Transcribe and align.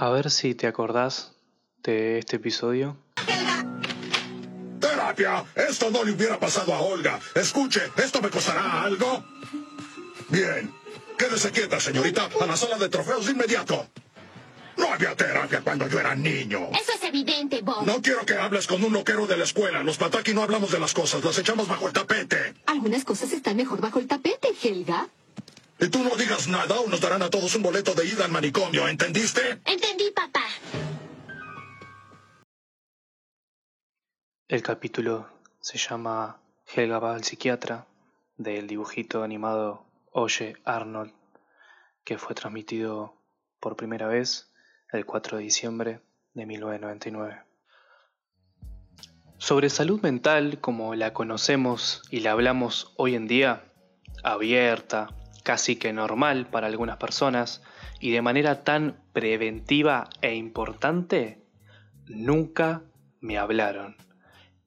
A 0.00 0.10
ver 0.10 0.30
si 0.30 0.54
te 0.54 0.68
acordás 0.68 1.32
de 1.82 2.20
este 2.20 2.36
episodio. 2.36 2.96
¡Terapia! 4.78 5.44
Esto 5.56 5.90
no 5.90 6.04
le 6.04 6.12
hubiera 6.12 6.38
pasado 6.38 6.72
a 6.72 6.80
Olga. 6.82 7.18
Escuche, 7.34 7.80
¿esto 7.96 8.22
me 8.22 8.30
costará 8.30 8.84
algo? 8.84 9.24
Bien. 10.28 10.72
Quédese 11.18 11.50
quieta, 11.50 11.80
señorita. 11.80 12.28
A 12.40 12.46
la 12.46 12.56
sala 12.56 12.78
de 12.78 12.88
trofeos 12.88 13.26
de 13.26 13.32
inmediato. 13.32 13.88
No 14.76 14.92
había 14.92 15.16
terapia 15.16 15.62
cuando 15.62 15.88
yo 15.88 15.98
era 15.98 16.14
niño. 16.14 16.68
Eso 16.80 16.92
es 16.94 17.02
evidente, 17.02 17.62
Bob. 17.62 17.84
No 17.84 18.00
quiero 18.00 18.24
que 18.24 18.34
hables 18.34 18.68
con 18.68 18.84
un 18.84 18.92
loquero 18.92 19.26
de 19.26 19.36
la 19.36 19.42
escuela. 19.42 19.82
Los 19.82 19.98
Pataki 19.98 20.32
no 20.32 20.44
hablamos 20.44 20.70
de 20.70 20.78
las 20.78 20.94
cosas, 20.94 21.24
las 21.24 21.36
echamos 21.38 21.66
bajo 21.66 21.88
el 21.88 21.92
tapete. 21.92 22.54
Algunas 22.66 23.04
cosas 23.04 23.32
están 23.32 23.56
mejor 23.56 23.80
bajo 23.80 23.98
el 23.98 24.06
tapete, 24.06 24.50
Helga. 24.62 25.08
Y 25.80 25.88
tú 25.88 26.02
no 26.02 26.16
digas 26.16 26.48
nada 26.48 26.80
o 26.80 26.88
nos 26.88 27.00
darán 27.00 27.22
a 27.22 27.30
todos 27.30 27.54
un 27.54 27.62
boleto 27.62 27.94
de 27.94 28.06
ida 28.06 28.24
al 28.24 28.32
manicomio, 28.32 28.88
¿entendiste? 28.88 29.60
Entendí, 29.64 30.10
papá. 30.10 30.44
El 34.48 34.62
capítulo 34.62 35.28
se 35.60 35.78
llama 35.78 36.40
Helga 36.74 36.98
va 36.98 37.14
al 37.14 37.22
psiquiatra 37.22 37.86
del 38.36 38.66
dibujito 38.66 39.22
animado 39.22 39.84
Oye 40.10 40.56
Arnold, 40.64 41.12
que 42.04 42.18
fue 42.18 42.34
transmitido 42.34 43.14
por 43.60 43.76
primera 43.76 44.08
vez 44.08 44.50
el 44.90 45.06
4 45.06 45.36
de 45.36 45.44
diciembre 45.44 46.00
de 46.34 46.46
1999. 46.46 47.42
Sobre 49.36 49.70
salud 49.70 50.00
mental 50.00 50.60
como 50.60 50.94
la 50.96 51.12
conocemos 51.12 52.02
y 52.10 52.20
la 52.20 52.32
hablamos 52.32 52.92
hoy 52.96 53.14
en 53.14 53.28
día, 53.28 53.64
abierta, 54.24 55.08
casi 55.48 55.76
que 55.76 55.94
normal 55.94 56.46
para 56.46 56.66
algunas 56.66 56.98
personas 56.98 57.62
y 58.00 58.10
de 58.10 58.20
manera 58.20 58.64
tan 58.64 59.00
preventiva 59.14 60.10
e 60.20 60.34
importante, 60.34 61.42
nunca 62.06 62.82
me 63.22 63.38
hablaron. 63.38 63.96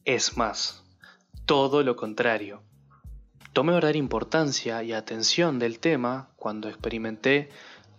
Es 0.05 0.37
más, 0.37 0.83
todo 1.45 1.83
lo 1.83 1.95
contrario. 1.95 2.63
Tomé 3.53 3.73
verdadera 3.73 3.99
importancia 3.99 4.81
y 4.81 4.93
atención 4.93 5.59
del 5.59 5.77
tema 5.77 6.29
cuando 6.35 6.67
experimenté 6.67 7.49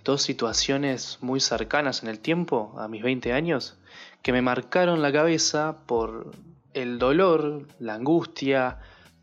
dos 0.03 0.22
situaciones 0.22 1.19
muy 1.20 1.38
cercanas 1.38 2.03
en 2.03 2.08
el 2.08 2.19
tiempo, 2.19 2.75
a 2.78 2.88
mis 2.88 3.05
20 3.05 3.33
años, 3.33 3.78
que 4.22 4.33
me 4.33 4.42
marcaron 4.42 5.03
la 5.03 5.12
cabeza 5.12 5.77
por 5.86 6.33
el 6.75 6.98
dolor, 6.98 7.69
la 7.78 7.94
angustia, 7.94 8.80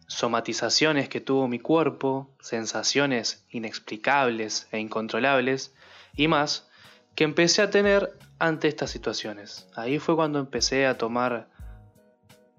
somatizaciones 0.09 1.07
que 1.07 1.21
tuvo 1.21 1.47
mi 1.47 1.59
cuerpo, 1.59 2.35
sensaciones 2.41 3.45
inexplicables 3.51 4.67
e 4.71 4.79
incontrolables, 4.79 5.73
y 6.15 6.27
más, 6.27 6.67
que 7.13 7.23
empecé 7.23 7.61
a 7.61 7.69
tener 7.69 8.17
ante 8.39 8.67
estas 8.67 8.89
situaciones. 8.89 9.67
Ahí 9.75 9.99
fue 9.99 10.15
cuando 10.15 10.39
empecé 10.39 10.87
a 10.87 10.97
tomar 10.97 11.47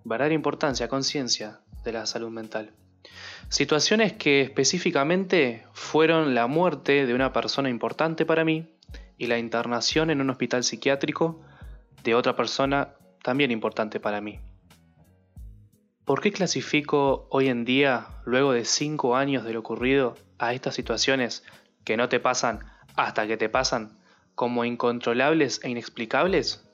verdadera 0.04 0.34
importancia, 0.34 0.86
conciencia 0.86 1.60
de 1.82 1.92
la 1.92 2.06
salud 2.06 2.30
mental. 2.30 2.70
Situaciones 3.48 4.12
que 4.12 4.42
específicamente 4.42 5.66
fueron 5.72 6.36
la 6.36 6.46
muerte 6.46 7.04
de 7.04 7.14
una 7.14 7.32
persona 7.32 7.68
importante 7.68 8.24
para 8.24 8.44
mí 8.44 8.72
y 9.18 9.26
la 9.26 9.38
internación 9.38 10.10
en 10.10 10.20
un 10.20 10.30
hospital 10.30 10.62
psiquiátrico 10.62 11.40
de 12.04 12.14
otra 12.14 12.36
persona 12.36 12.94
también 13.24 13.50
importante 13.50 13.98
para 13.98 14.20
mí. 14.20 14.38
¿Por 16.10 16.22
qué 16.22 16.32
clasifico 16.32 17.28
hoy 17.30 17.46
en 17.46 17.64
día, 17.64 18.08
luego 18.24 18.50
de 18.50 18.64
cinco 18.64 19.14
años 19.14 19.44
de 19.44 19.52
lo 19.52 19.60
ocurrido, 19.60 20.16
a 20.40 20.52
estas 20.54 20.74
situaciones 20.74 21.44
que 21.84 21.96
no 21.96 22.08
te 22.08 22.18
pasan 22.18 22.64
hasta 22.96 23.28
que 23.28 23.36
te 23.36 23.48
pasan 23.48 23.96
como 24.34 24.64
incontrolables 24.64 25.60
e 25.62 25.70
inexplicables? 25.70 26.68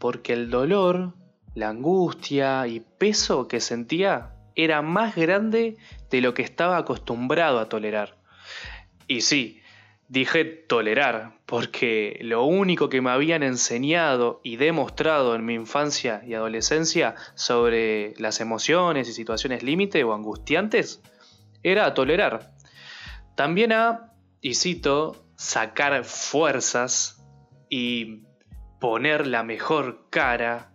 Porque 0.00 0.32
el 0.32 0.50
dolor, 0.50 1.14
la 1.54 1.68
angustia 1.68 2.66
y 2.66 2.80
peso 2.80 3.46
que 3.46 3.60
sentía 3.60 4.34
era 4.56 4.82
más 4.82 5.14
grande 5.14 5.76
de 6.10 6.20
lo 6.20 6.34
que 6.34 6.42
estaba 6.42 6.78
acostumbrado 6.78 7.60
a 7.60 7.68
tolerar. 7.68 8.16
Y 9.06 9.20
sí, 9.20 9.62
dije 10.08 10.44
tolerar, 10.44 11.38
porque 11.46 12.18
lo 12.22 12.44
único 12.44 12.88
que 12.88 13.00
me 13.00 13.10
habían 13.10 13.42
enseñado 13.42 14.40
y 14.42 14.56
demostrado 14.56 15.34
en 15.34 15.44
mi 15.44 15.54
infancia 15.54 16.22
y 16.26 16.34
adolescencia 16.34 17.14
sobre 17.34 18.14
las 18.18 18.40
emociones 18.40 19.08
y 19.08 19.12
situaciones 19.12 19.62
límite 19.62 20.02
o 20.04 20.14
angustiantes 20.14 21.02
era 21.62 21.92
tolerar. 21.94 22.52
También 23.34 23.72
a, 23.72 24.12
y 24.40 24.54
cito, 24.54 25.24
sacar 25.36 26.04
fuerzas 26.04 27.22
y 27.68 28.22
poner 28.80 29.26
la 29.26 29.42
mejor 29.42 30.06
cara 30.10 30.72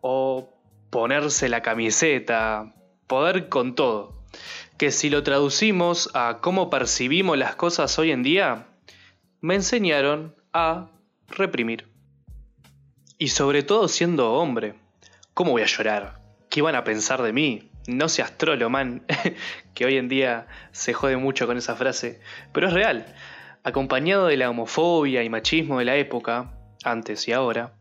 o 0.00 0.50
ponerse 0.90 1.48
la 1.48 1.62
camiseta, 1.62 2.74
poder 3.06 3.48
con 3.48 3.74
todo. 3.74 4.19
Que 4.80 4.92
si 4.92 5.10
lo 5.10 5.22
traducimos 5.22 6.08
a 6.14 6.38
cómo 6.40 6.70
percibimos 6.70 7.36
las 7.36 7.54
cosas 7.54 7.98
hoy 7.98 8.12
en 8.12 8.22
día, 8.22 8.68
me 9.42 9.54
enseñaron 9.54 10.34
a 10.54 10.88
reprimir. 11.28 11.86
Y 13.18 13.28
sobre 13.28 13.62
todo 13.62 13.88
siendo 13.88 14.32
hombre. 14.32 14.76
¿Cómo 15.34 15.50
voy 15.50 15.60
a 15.60 15.66
llorar? 15.66 16.22
¿Qué 16.48 16.62
van 16.62 16.76
a 16.76 16.84
pensar 16.84 17.20
de 17.20 17.34
mí? 17.34 17.70
No 17.88 18.08
seas 18.08 18.38
trolo, 18.38 18.70
man. 18.70 19.04
que 19.74 19.84
hoy 19.84 19.98
en 19.98 20.08
día 20.08 20.46
se 20.72 20.94
jode 20.94 21.18
mucho 21.18 21.46
con 21.46 21.58
esa 21.58 21.76
frase. 21.76 22.18
Pero 22.54 22.68
es 22.68 22.72
real. 22.72 23.14
Acompañado 23.62 24.28
de 24.28 24.38
la 24.38 24.48
homofobia 24.48 25.22
y 25.22 25.28
machismo 25.28 25.80
de 25.80 25.84
la 25.84 25.96
época, 25.96 26.54
antes 26.84 27.28
y 27.28 27.32
ahora, 27.32 27.74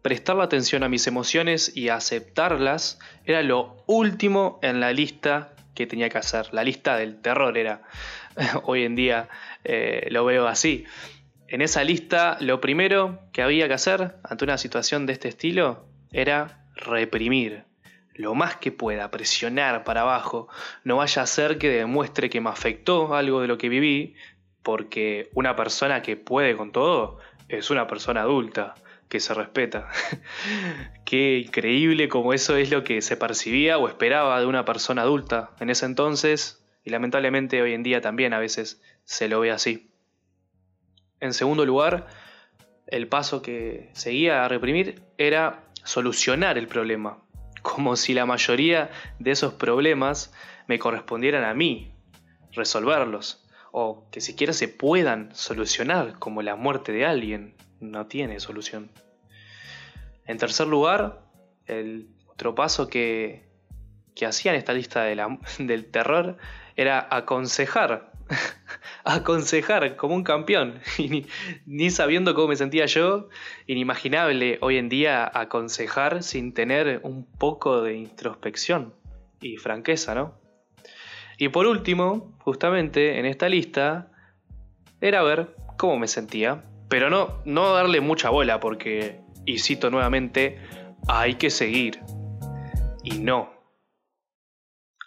prestarle 0.00 0.44
atención 0.44 0.84
a 0.84 0.88
mis 0.88 1.06
emociones 1.06 1.76
y 1.76 1.90
aceptarlas 1.90 2.98
era 3.26 3.42
lo 3.42 3.84
último 3.86 4.58
en 4.62 4.80
la 4.80 4.94
lista 4.94 5.52
que 5.74 5.86
tenía 5.86 6.08
que 6.08 6.18
hacer. 6.18 6.52
La 6.52 6.64
lista 6.64 6.96
del 6.96 7.20
terror 7.20 7.56
era. 7.56 7.82
Hoy 8.64 8.84
en 8.84 8.94
día 8.94 9.28
eh, 9.64 10.06
lo 10.10 10.24
veo 10.24 10.46
así. 10.46 10.84
En 11.48 11.62
esa 11.62 11.82
lista 11.82 12.36
lo 12.40 12.60
primero 12.60 13.20
que 13.32 13.42
había 13.42 13.66
que 13.66 13.74
hacer 13.74 14.16
ante 14.22 14.44
una 14.44 14.58
situación 14.58 15.06
de 15.06 15.14
este 15.14 15.28
estilo 15.28 15.86
era 16.12 16.64
reprimir. 16.76 17.64
Lo 18.14 18.34
más 18.34 18.56
que 18.56 18.70
pueda, 18.70 19.10
presionar 19.10 19.82
para 19.84 20.02
abajo. 20.02 20.48
No 20.84 20.96
vaya 20.96 21.22
a 21.22 21.26
ser 21.26 21.58
que 21.58 21.70
demuestre 21.70 22.30
que 22.30 22.40
me 22.40 22.50
afectó 22.50 23.14
algo 23.14 23.40
de 23.40 23.48
lo 23.48 23.58
que 23.58 23.68
viví, 23.68 24.14
porque 24.62 25.30
una 25.34 25.56
persona 25.56 26.02
que 26.02 26.16
puede 26.16 26.56
con 26.56 26.70
todo 26.70 27.18
es 27.48 27.70
una 27.70 27.86
persona 27.86 28.22
adulta 28.22 28.74
que 29.10 29.20
se 29.20 29.34
respeta. 29.34 29.88
Qué 31.04 31.38
increíble 31.38 32.08
como 32.08 32.32
eso 32.32 32.56
es 32.56 32.70
lo 32.70 32.84
que 32.84 33.02
se 33.02 33.16
percibía 33.16 33.76
o 33.76 33.88
esperaba 33.88 34.40
de 34.40 34.46
una 34.46 34.64
persona 34.64 35.02
adulta 35.02 35.50
en 35.58 35.68
ese 35.68 35.84
entonces 35.84 36.64
y 36.84 36.90
lamentablemente 36.90 37.60
hoy 37.60 37.74
en 37.74 37.82
día 37.82 38.00
también 38.00 38.32
a 38.32 38.38
veces 38.38 38.80
se 39.04 39.28
lo 39.28 39.40
ve 39.40 39.50
así. 39.50 39.90
En 41.18 41.34
segundo 41.34 41.66
lugar, 41.66 42.06
el 42.86 43.08
paso 43.08 43.42
que 43.42 43.90
seguía 43.94 44.44
a 44.44 44.48
reprimir 44.48 45.02
era 45.18 45.64
solucionar 45.82 46.56
el 46.56 46.68
problema, 46.68 47.18
como 47.62 47.96
si 47.96 48.14
la 48.14 48.26
mayoría 48.26 48.90
de 49.18 49.32
esos 49.32 49.54
problemas 49.54 50.32
me 50.68 50.78
correspondieran 50.78 51.42
a 51.42 51.52
mí, 51.52 51.92
resolverlos, 52.52 53.44
o 53.72 54.08
que 54.12 54.20
siquiera 54.20 54.52
se 54.52 54.68
puedan 54.68 55.34
solucionar, 55.34 56.18
como 56.20 56.42
la 56.42 56.54
muerte 56.54 56.92
de 56.92 57.06
alguien, 57.06 57.56
no 57.80 58.06
tiene 58.06 58.40
solución. 58.40 58.90
En 60.26 60.38
tercer 60.38 60.66
lugar, 60.66 61.22
el 61.66 62.08
otro 62.28 62.54
paso 62.54 62.88
que, 62.88 63.48
que 64.14 64.26
hacía 64.26 64.52
en 64.52 64.58
esta 64.58 64.72
lista 64.72 65.04
del 65.58 65.86
terror 65.90 66.36
era 66.76 67.06
aconsejar. 67.10 68.12
aconsejar 69.04 69.96
como 69.96 70.14
un 70.14 70.22
campeón. 70.22 70.80
ni, 70.98 71.26
ni, 71.66 71.90
sabiendo 71.90 72.34
cómo 72.34 72.48
me 72.48 72.56
sentía 72.56 72.86
yo, 72.86 73.28
inimaginable 73.66 74.58
hoy 74.60 74.76
en 74.76 74.88
día 74.88 75.30
aconsejar 75.32 76.22
sin 76.22 76.54
tener 76.54 77.00
un 77.02 77.24
poco 77.24 77.82
de 77.82 77.94
introspección 77.96 78.94
y 79.40 79.56
franqueza, 79.56 80.14
¿no? 80.14 80.38
Y 81.38 81.48
por 81.48 81.66
último, 81.66 82.36
justamente 82.40 83.18
en 83.18 83.24
esta 83.24 83.48
lista, 83.48 84.12
era 85.00 85.22
ver 85.22 85.56
cómo 85.78 85.98
me 85.98 86.06
sentía. 86.06 86.62
Pero 86.90 87.08
no, 87.08 87.40
no 87.44 87.72
darle 87.72 88.00
mucha 88.00 88.30
bola 88.30 88.58
porque, 88.58 89.20
y 89.46 89.60
cito 89.60 89.90
nuevamente, 89.90 90.58
hay 91.06 91.36
que 91.36 91.48
seguir. 91.48 92.00
Y 93.04 93.20
no. 93.20 93.48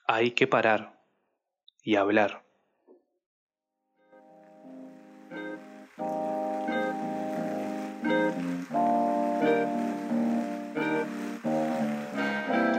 Hay 0.07 0.31
que 0.31 0.47
parar 0.47 0.97
y 1.83 1.97
hablar. 1.97 2.41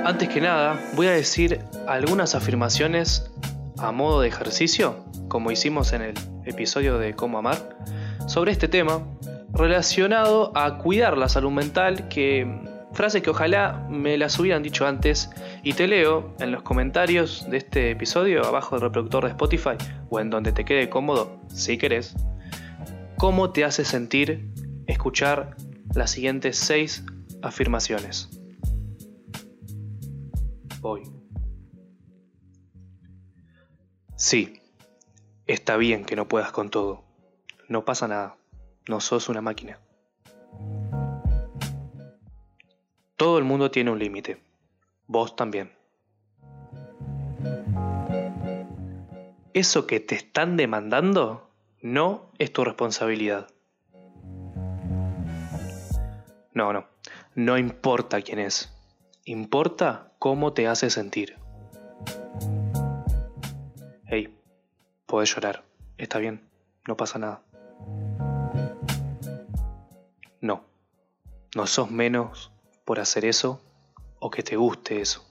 Antes 0.06 0.28
que 0.30 0.40
nada, 0.40 0.80
voy 0.94 1.08
a 1.08 1.12
decir 1.12 1.60
algunas 1.86 2.34
afirmaciones 2.34 3.30
a 3.76 3.92
modo 3.92 4.22
de 4.22 4.28
ejercicio, 4.28 5.04
como 5.28 5.50
hicimos 5.50 5.92
en 5.92 6.00
el 6.00 6.14
episodio 6.46 6.98
de 6.98 7.14
Cómo 7.14 7.38
Amar, 7.38 7.76
sobre 8.26 8.52
este 8.52 8.68
tema 8.68 9.06
relacionado 9.52 10.52
a 10.56 10.78
cuidar 10.78 11.16
la 11.16 11.28
salud 11.28 11.50
mental, 11.50 12.08
que 12.08 12.46
frase 12.92 13.22
que 13.22 13.30
ojalá 13.30 13.86
me 13.90 14.16
las 14.16 14.38
hubieran 14.38 14.62
dicho 14.62 14.86
antes 14.86 15.30
y 15.62 15.72
te 15.72 15.86
leo 15.86 16.34
en 16.38 16.52
los 16.52 16.62
comentarios 16.62 17.48
de 17.50 17.58
este 17.58 17.90
episodio 17.90 18.44
abajo 18.44 18.76
del 18.76 18.82
reproductor 18.82 19.24
de 19.24 19.30
Spotify 19.30 19.76
o 20.10 20.20
en 20.20 20.30
donde 20.30 20.52
te 20.52 20.64
quede 20.64 20.88
cómodo, 20.88 21.40
si 21.48 21.76
querés, 21.76 22.14
cómo 23.16 23.50
te 23.50 23.64
hace 23.64 23.84
sentir 23.84 24.50
escuchar 24.86 25.56
las 25.94 26.10
siguientes 26.10 26.56
seis 26.56 27.04
afirmaciones. 27.42 28.30
Voy. 30.80 31.02
Sí, 34.16 34.60
está 35.46 35.76
bien 35.76 36.04
que 36.04 36.16
no 36.16 36.28
puedas 36.28 36.52
con 36.52 36.70
todo. 36.70 37.04
No 37.68 37.84
pasa 37.84 38.08
nada. 38.08 38.36
No 38.88 39.00
sos 39.00 39.28
una 39.28 39.40
máquina. 39.40 39.78
Todo 43.16 43.38
el 43.38 43.44
mundo 43.44 43.70
tiene 43.70 43.90
un 43.90 43.98
límite. 43.98 44.42
Vos 45.06 45.36
también. 45.36 45.72
Eso 49.54 49.86
que 49.86 50.00
te 50.00 50.16
están 50.16 50.56
demandando 50.56 51.48
no 51.80 52.30
es 52.38 52.52
tu 52.52 52.64
responsabilidad. 52.64 53.46
No, 56.52 56.72
no. 56.72 56.86
No 57.34 57.56
importa 57.56 58.20
quién 58.20 58.40
es. 58.40 58.72
Importa 59.24 60.12
cómo 60.18 60.52
te 60.52 60.66
hace 60.66 60.90
sentir. 60.90 61.38
Hey, 64.06 64.36
puedes 65.06 65.34
llorar. 65.34 65.64
Está 65.98 66.18
bien. 66.18 66.42
No 66.86 66.96
pasa 66.96 67.18
nada. 67.18 67.43
No. 70.40 70.64
No 71.54 71.66
sos 71.66 71.90
menos 71.90 72.52
por 72.84 73.00
hacer 73.00 73.24
eso 73.24 73.60
o 74.18 74.30
que 74.30 74.42
te 74.42 74.56
guste 74.56 75.00
eso. 75.00 75.24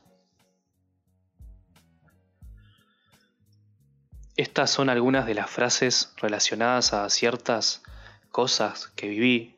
Estas 4.35 4.71
son 4.71 4.89
algunas 4.89 5.27
de 5.27 5.35
las 5.35 5.49
frases 5.49 6.13
relacionadas 6.17 6.93
a 6.93 7.07
ciertas 7.09 7.83
cosas 8.31 8.87
que 8.87 9.07
viví 9.07 9.55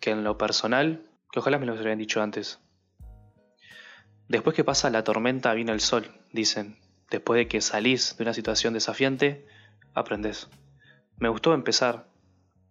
que 0.00 0.10
en 0.10 0.24
lo 0.24 0.38
personal, 0.38 1.04
que 1.30 1.38
ojalá 1.38 1.58
me 1.58 1.66
lo 1.66 1.74
hubieran 1.74 1.98
dicho 1.98 2.22
antes. 2.22 2.58
Después 4.28 4.56
que 4.56 4.64
pasa 4.64 4.90
la 4.90 5.04
tormenta 5.04 5.52
viene 5.54 5.72
el 5.72 5.80
sol, 5.80 6.10
dicen. 6.32 6.78
Después 7.10 7.36
de 7.36 7.48
que 7.48 7.60
salís 7.60 8.16
de 8.16 8.22
una 8.22 8.32
situación 8.32 8.72
desafiante, 8.72 9.46
aprendes. 9.92 10.48
Me 11.20 11.28
gustó 11.28 11.52
empezar 11.52 12.06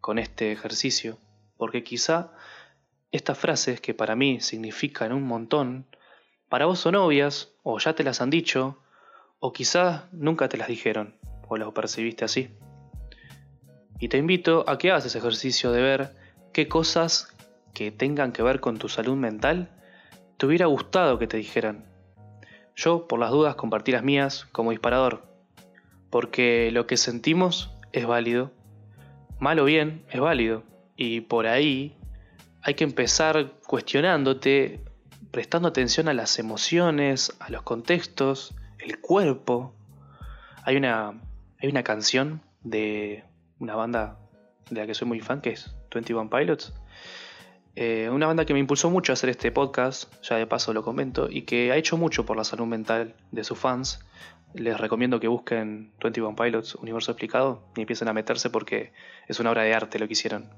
con 0.02 0.18
este 0.18 0.52
ejercicio, 0.52 1.20
porque 1.56 1.84
quizá 1.84 2.32
estas 3.12 3.38
frases 3.38 3.80
que 3.80 3.94
para 3.94 4.16
mí 4.16 4.42
significan 4.42 5.14
un 5.14 5.22
montón, 5.22 5.86
para 6.50 6.66
vos 6.66 6.80
son 6.80 6.96
obvias, 6.96 7.54
o 7.62 7.78
ya 7.78 7.94
te 7.94 8.04
las 8.04 8.22
han 8.22 8.32
dicho, 8.32 8.80
o 9.40 9.54
quizás 9.54 10.12
nunca 10.12 10.50
te 10.50 10.58
las 10.58 10.68
dijeron, 10.68 11.16
o 11.48 11.58
las 11.58 11.72
percibiste 11.74 12.26
así. 12.26 12.50
Y 14.00 14.08
te 14.08 14.18
invito 14.18 14.68
a 14.68 14.80
que 14.80 14.90
hagas 14.90 15.06
ese 15.06 15.20
ejercicio 15.20 15.72
de 15.72 15.84
ver 15.84 16.16
qué 16.52 16.68
cosas 16.68 17.38
que 17.76 17.92
tengan 17.92 18.32
que 18.32 18.42
ver 18.42 18.62
con 18.62 18.80
tu 18.80 18.90
salud 18.90 19.16
mental 19.16 19.70
te 20.38 20.48
hubiera 20.48 20.66
gustado 20.66 21.20
que 21.20 21.28
te 21.28 21.38
dijeran. 21.38 21.86
Yo, 22.76 23.08
por 23.08 23.20
las 23.20 23.30
dudas, 23.30 23.54
compartí 23.54 23.92
las 23.92 24.02
mías 24.02 24.48
como 24.52 24.72
disparador, 24.72 25.22
porque 26.10 26.72
lo 26.72 26.88
que 26.88 26.98
sentimos 26.98 27.76
es 27.92 28.06
válido, 28.06 28.52
mal 29.40 29.60
o 29.60 29.66
bien 29.66 30.04
es 30.12 30.20
válido, 30.20 30.64
y 30.96 31.22
por 31.22 31.48
ahí 31.48 31.96
hay 32.62 32.74
que 32.74 32.84
empezar 32.84 33.54
cuestionándote, 33.66 34.84
prestando 35.32 35.68
atención 35.68 36.08
a 36.08 36.14
las 36.14 36.40
emociones, 36.40 37.36
a 37.40 37.50
los 37.50 37.62
contextos, 37.64 38.56
el 38.80 39.00
cuerpo. 39.00 39.74
Hay 40.64 40.76
una, 40.76 41.22
hay 41.62 41.70
una 41.70 41.84
canción 41.84 42.42
de 42.64 43.24
una 43.60 43.76
banda 43.76 44.20
de 44.70 44.82
la 44.82 44.88
que 44.88 44.94
soy 44.94 45.08
muy 45.08 45.20
fan, 45.20 45.42
que 45.42 45.52
es 45.52 45.76
21 45.94 46.30
Pilots. 46.30 46.74
Eh, 47.76 48.10
una 48.12 48.28
banda 48.28 48.46
que 48.46 48.54
me 48.54 48.60
impulsó 48.60 48.90
mucho 48.90 49.12
a 49.12 49.14
hacer 49.14 49.30
este 49.30 49.52
podcast, 49.52 50.12
ya 50.24 50.36
de 50.38 50.48
paso 50.48 50.74
lo 50.74 50.84
comento, 50.84 51.30
y 51.30 51.44
que 51.44 51.72
ha 51.72 51.78
hecho 51.78 51.98
mucho 51.98 52.26
por 52.26 52.36
la 52.36 52.44
salud 52.44 52.66
mental 52.66 53.16
de 53.32 53.44
sus 53.44 53.58
fans. 53.58 54.00
Les 54.54 54.78
recomiendo 54.80 55.20
que 55.20 55.28
busquen 55.28 55.94
21 56.02 56.36
Pilots, 56.36 56.76
Universo 56.76 57.12
Explicado, 57.12 57.64
y 57.76 57.82
empiecen 57.82 58.08
a 58.08 58.14
meterse 58.14 58.50
porque 58.50 58.92
es 59.28 59.40
una 59.40 59.52
obra 59.52 59.64
de 59.64 59.74
arte 59.74 60.00
lo 60.00 60.08
que 60.08 60.14
hicieron. 60.14 60.50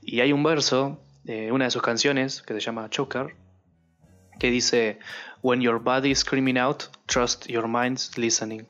Y 0.00 0.20
hay 0.20 0.32
un 0.32 0.42
verso, 0.42 1.00
de 1.24 1.52
una 1.52 1.64
de 1.64 1.70
sus 1.70 1.82
canciones, 1.82 2.42
que 2.42 2.54
se 2.54 2.60
llama 2.60 2.88
Choker, 2.88 3.34
que 4.38 4.50
dice, 4.50 4.98
When 5.42 5.60
your 5.60 5.82
body 5.82 6.10
is 6.10 6.20
screaming 6.20 6.58
out, 6.58 6.84
trust 7.06 7.46
your 7.46 7.66
mind's 7.66 8.16
listening, 8.16 8.66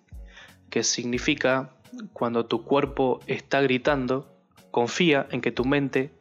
que 0.70 0.82
significa, 0.82 1.70
cuando 2.12 2.46
tu 2.46 2.64
cuerpo 2.64 3.20
está 3.26 3.60
gritando, 3.60 4.32
confía 4.70 5.26
en 5.30 5.40
que 5.40 5.52
tu 5.52 5.64
mente 5.64 6.12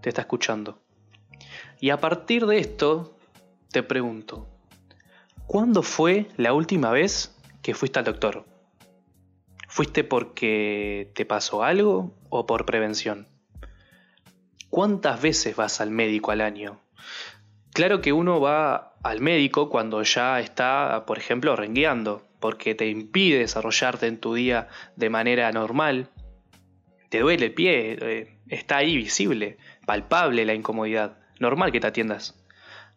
te 0.00 0.08
está 0.08 0.22
escuchando. 0.22 0.81
Y 1.82 1.90
a 1.90 1.96
partir 1.96 2.46
de 2.46 2.58
esto, 2.58 3.18
te 3.72 3.82
pregunto, 3.82 4.46
¿cuándo 5.48 5.82
fue 5.82 6.28
la 6.36 6.52
última 6.52 6.92
vez 6.92 7.36
que 7.60 7.74
fuiste 7.74 7.98
al 7.98 8.04
doctor? 8.04 8.44
¿Fuiste 9.66 10.04
porque 10.04 11.10
te 11.16 11.26
pasó 11.26 11.64
algo 11.64 12.14
o 12.30 12.46
por 12.46 12.66
prevención? 12.66 13.26
¿Cuántas 14.70 15.20
veces 15.20 15.56
vas 15.56 15.80
al 15.80 15.90
médico 15.90 16.30
al 16.30 16.42
año? 16.42 16.78
Claro 17.72 18.00
que 18.00 18.12
uno 18.12 18.40
va 18.40 18.94
al 19.02 19.20
médico 19.20 19.68
cuando 19.68 20.04
ya 20.04 20.38
está, 20.38 21.02
por 21.04 21.18
ejemplo, 21.18 21.56
rengueando, 21.56 22.24
porque 22.38 22.76
te 22.76 22.88
impide 22.90 23.40
desarrollarte 23.40 24.06
en 24.06 24.20
tu 24.20 24.34
día 24.34 24.68
de 24.94 25.10
manera 25.10 25.50
normal, 25.50 26.10
te 27.08 27.18
duele 27.18 27.46
el 27.46 27.54
pie, 27.54 27.98
eh, 28.00 28.38
está 28.46 28.76
ahí 28.76 28.96
visible, 28.96 29.58
palpable 29.84 30.44
la 30.44 30.54
incomodidad, 30.54 31.18
normal 31.42 31.72
que 31.72 31.80
te 31.80 31.88
atiendas. 31.88 32.34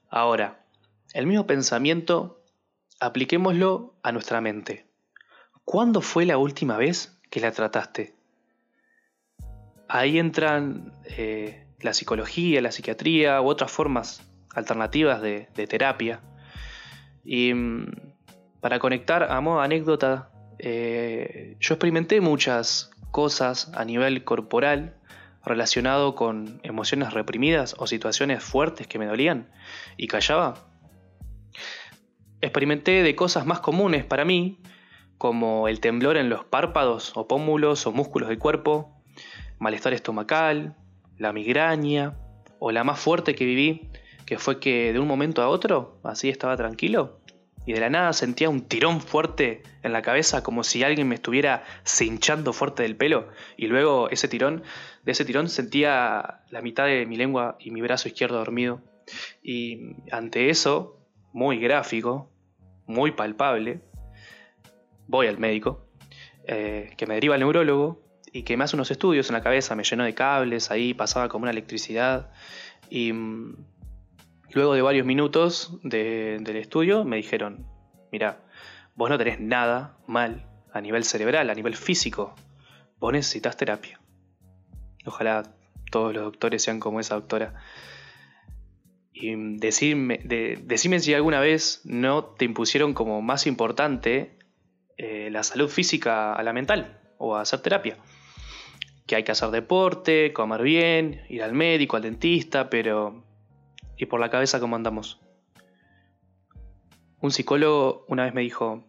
Ahora, 0.09 0.63
el 1.13 1.27
mismo 1.27 1.45
pensamiento, 1.45 2.41
apliquémoslo 3.01 3.95
a 4.03 4.13
nuestra 4.13 4.39
mente. 4.39 4.85
¿Cuándo 5.65 5.99
fue 6.01 6.25
la 6.25 6.37
última 6.37 6.77
vez 6.77 7.19
que 7.29 7.41
la 7.41 7.51
trataste? 7.51 8.13
Ahí 9.89 10.19
entran 10.19 10.93
eh, 11.05 11.67
la 11.81 11.93
psicología, 11.93 12.61
la 12.61 12.71
psiquiatría 12.71 13.41
u 13.41 13.47
otras 13.47 13.71
formas 13.71 14.21
alternativas 14.53 15.21
de, 15.21 15.47
terapia. 15.67 16.21
Y 17.23 17.53
mm, 17.53 17.91
para 18.61 18.79
conectar 18.79 19.23
a 19.23 19.41
modo 19.41 19.59
anécdota, 19.59 20.29
eh, 20.59 21.57
yo 21.59 21.73
experimenté 21.73 22.21
muchas 22.21 22.91
cosas 23.11 23.71
a 23.75 23.83
nivel 23.85 24.23
corporal 24.23 24.95
relacionado 25.45 26.15
con 26.15 26.59
emociones 26.63 27.13
reprimidas 27.13 27.75
o 27.77 27.87
situaciones 27.87 28.43
fuertes 28.43 28.87
que 28.87 28.99
me 28.99 29.05
dolían 29.05 29.49
y 29.97 30.07
callaba. 30.07 30.55
Experimenté 32.41 33.03
de 33.03 33.15
cosas 33.15 33.45
más 33.45 33.59
comunes 33.59 34.05
para 34.05 34.25
mí, 34.25 34.59
como 35.17 35.67
el 35.67 35.79
temblor 35.79 36.17
en 36.17 36.29
los 36.29 36.43
párpados 36.43 37.13
o 37.15 37.27
pómulos 37.27 37.87
o 37.87 37.91
músculos 37.91 38.29
del 38.29 38.39
cuerpo, 38.39 39.01
malestar 39.59 39.93
estomacal, 39.93 40.75
la 41.17 41.31
migraña, 41.31 42.17
o 42.59 42.71
la 42.71 42.83
más 42.83 42.99
fuerte 42.99 43.35
que 43.35 43.45
viví, 43.45 43.89
que 44.25 44.39
fue 44.39 44.59
que 44.59 44.91
de 44.91 44.99
un 44.99 45.07
momento 45.07 45.41
a 45.41 45.49
otro, 45.49 45.99
así 46.03 46.29
estaba 46.29 46.57
tranquilo, 46.57 47.19
y 47.65 47.73
de 47.73 47.79
la 47.79 47.89
nada 47.89 48.13
sentía 48.13 48.49
un 48.49 48.61
tirón 48.61 49.01
fuerte 49.01 49.63
en 49.81 49.93
la 49.93 50.01
cabeza 50.01 50.43
como 50.43 50.63
si 50.63 50.83
alguien 50.83 51.07
me 51.07 51.15
estuviera 51.15 51.63
cinchando 51.83 52.53
fuerte 52.53 52.83
del 52.83 52.95
pelo. 52.95 53.27
Y 53.57 53.67
luego 53.67 54.09
ese 54.09 54.27
tirón, 54.27 54.63
de 55.03 55.11
ese 55.11 55.25
tirón 55.25 55.49
sentía 55.49 56.41
la 56.49 56.61
mitad 56.61 56.85
de 56.85 57.05
mi 57.05 57.17
lengua 57.17 57.57
y 57.59 57.71
mi 57.71 57.81
brazo 57.81 58.07
izquierdo 58.07 58.37
dormido. 58.37 58.81
Y 59.41 59.95
ante 60.11 60.49
eso, 60.49 60.99
muy 61.33 61.59
gráfico, 61.59 62.31
muy 62.85 63.11
palpable, 63.11 63.81
voy 65.07 65.27
al 65.27 65.37
médico, 65.37 65.87
eh, 66.47 66.91
que 66.97 67.05
me 67.07 67.15
deriva 67.15 67.35
al 67.35 67.41
neurólogo 67.41 68.01
y 68.31 68.43
que 68.43 68.57
me 68.57 68.63
hace 68.63 68.75
unos 68.75 68.91
estudios 68.91 69.29
en 69.29 69.33
la 69.33 69.41
cabeza, 69.41 69.75
me 69.75 69.83
llenó 69.83 70.03
de 70.03 70.13
cables, 70.13 70.69
ahí 70.71 70.93
pasaba 70.93 71.29
como 71.29 71.43
una 71.43 71.51
electricidad. 71.51 72.31
Y 72.89 73.13
mm, 73.13 73.55
Luego 74.55 74.73
de 74.73 74.81
varios 74.81 75.05
minutos 75.05 75.77
del 75.83 76.55
estudio 76.55 77.03
me 77.03 77.17
dijeron, 77.17 77.67
mira, 78.09 78.45
vos 78.95 79.09
no 79.09 79.17
tenés 79.17 79.37
nada 79.41 79.97
mal 80.07 80.47
a 80.71 80.79
nivel 80.79 81.03
cerebral, 81.03 81.49
a 81.49 81.53
nivel 81.53 81.75
físico, 81.75 82.33
vos 82.97 83.11
necesitas 83.11 83.57
terapia. 83.57 83.99
Ojalá 85.05 85.43
todos 85.91 86.13
los 86.13 86.23
doctores 86.23 86.63
sean 86.63 86.79
como 86.79 87.01
esa 87.01 87.15
doctora. 87.15 87.53
Y 89.11 89.35
decime 89.57 90.99
si 91.01 91.13
alguna 91.13 91.41
vez 91.41 91.81
no 91.83 92.23
te 92.23 92.45
impusieron 92.45 92.93
como 92.93 93.21
más 93.21 93.47
importante 93.47 94.39
eh, 94.97 95.27
la 95.31 95.43
salud 95.43 95.67
física 95.67 96.31
a 96.31 96.41
la 96.43 96.53
mental 96.53 97.01
o 97.17 97.35
a 97.35 97.41
hacer 97.41 97.59
terapia. 97.59 97.97
que 99.05 99.17
hay 99.17 99.23
que 99.23 99.33
hacer 99.33 99.49
deporte, 99.49 100.31
comer 100.31 100.61
bien, 100.61 101.23
ir 101.27 101.43
al 101.43 101.51
médico, 101.51 101.97
al 101.97 102.03
dentista, 102.03 102.69
pero... 102.69 103.34
¿Y 103.97 104.05
por 104.07 104.19
la 104.19 104.29
cabeza 104.29 104.59
cómo 104.59 104.75
andamos? 104.75 105.19
Un 107.21 107.31
psicólogo 107.31 108.05
una 108.07 108.25
vez 108.25 108.33
me 108.33 108.41
dijo, 108.41 108.83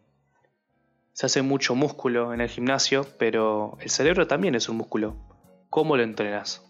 se 1.12 1.26
hace 1.26 1.42
mucho 1.42 1.74
músculo 1.74 2.34
en 2.34 2.40
el 2.40 2.48
gimnasio, 2.48 3.06
pero 3.18 3.78
el 3.80 3.88
cerebro 3.88 4.26
también 4.26 4.54
es 4.54 4.68
un 4.68 4.76
músculo. 4.76 5.16
¿Cómo 5.70 5.96
lo 5.96 6.02
entrenas? 6.02 6.62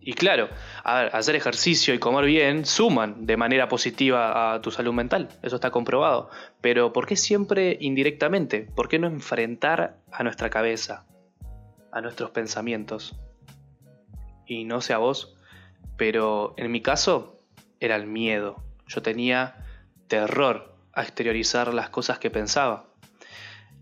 Y 0.00 0.14
claro, 0.14 0.48
hacer 0.84 1.34
ejercicio 1.34 1.92
y 1.92 1.98
comer 1.98 2.24
bien 2.26 2.64
suman 2.64 3.26
de 3.26 3.36
manera 3.36 3.68
positiva 3.68 4.54
a 4.54 4.60
tu 4.60 4.70
salud 4.70 4.92
mental, 4.92 5.28
eso 5.42 5.56
está 5.56 5.70
comprobado. 5.70 6.30
Pero 6.60 6.92
¿por 6.92 7.06
qué 7.06 7.16
siempre 7.16 7.76
indirectamente? 7.80 8.68
¿Por 8.74 8.88
qué 8.88 9.00
no 9.00 9.08
enfrentar 9.08 9.98
a 10.12 10.22
nuestra 10.22 10.48
cabeza, 10.48 11.06
a 11.90 12.00
nuestros 12.00 12.30
pensamientos? 12.30 13.18
Y 14.46 14.64
no 14.64 14.80
sé 14.80 14.92
a 14.92 14.98
vos, 14.98 15.36
pero 15.96 16.54
en 16.56 16.70
mi 16.70 16.82
caso 16.82 17.35
era 17.80 17.96
el 17.96 18.06
miedo. 18.06 18.62
Yo 18.86 19.02
tenía 19.02 19.56
terror 20.08 20.74
a 20.92 21.02
exteriorizar 21.02 21.74
las 21.74 21.90
cosas 21.90 22.18
que 22.18 22.30
pensaba. 22.30 22.86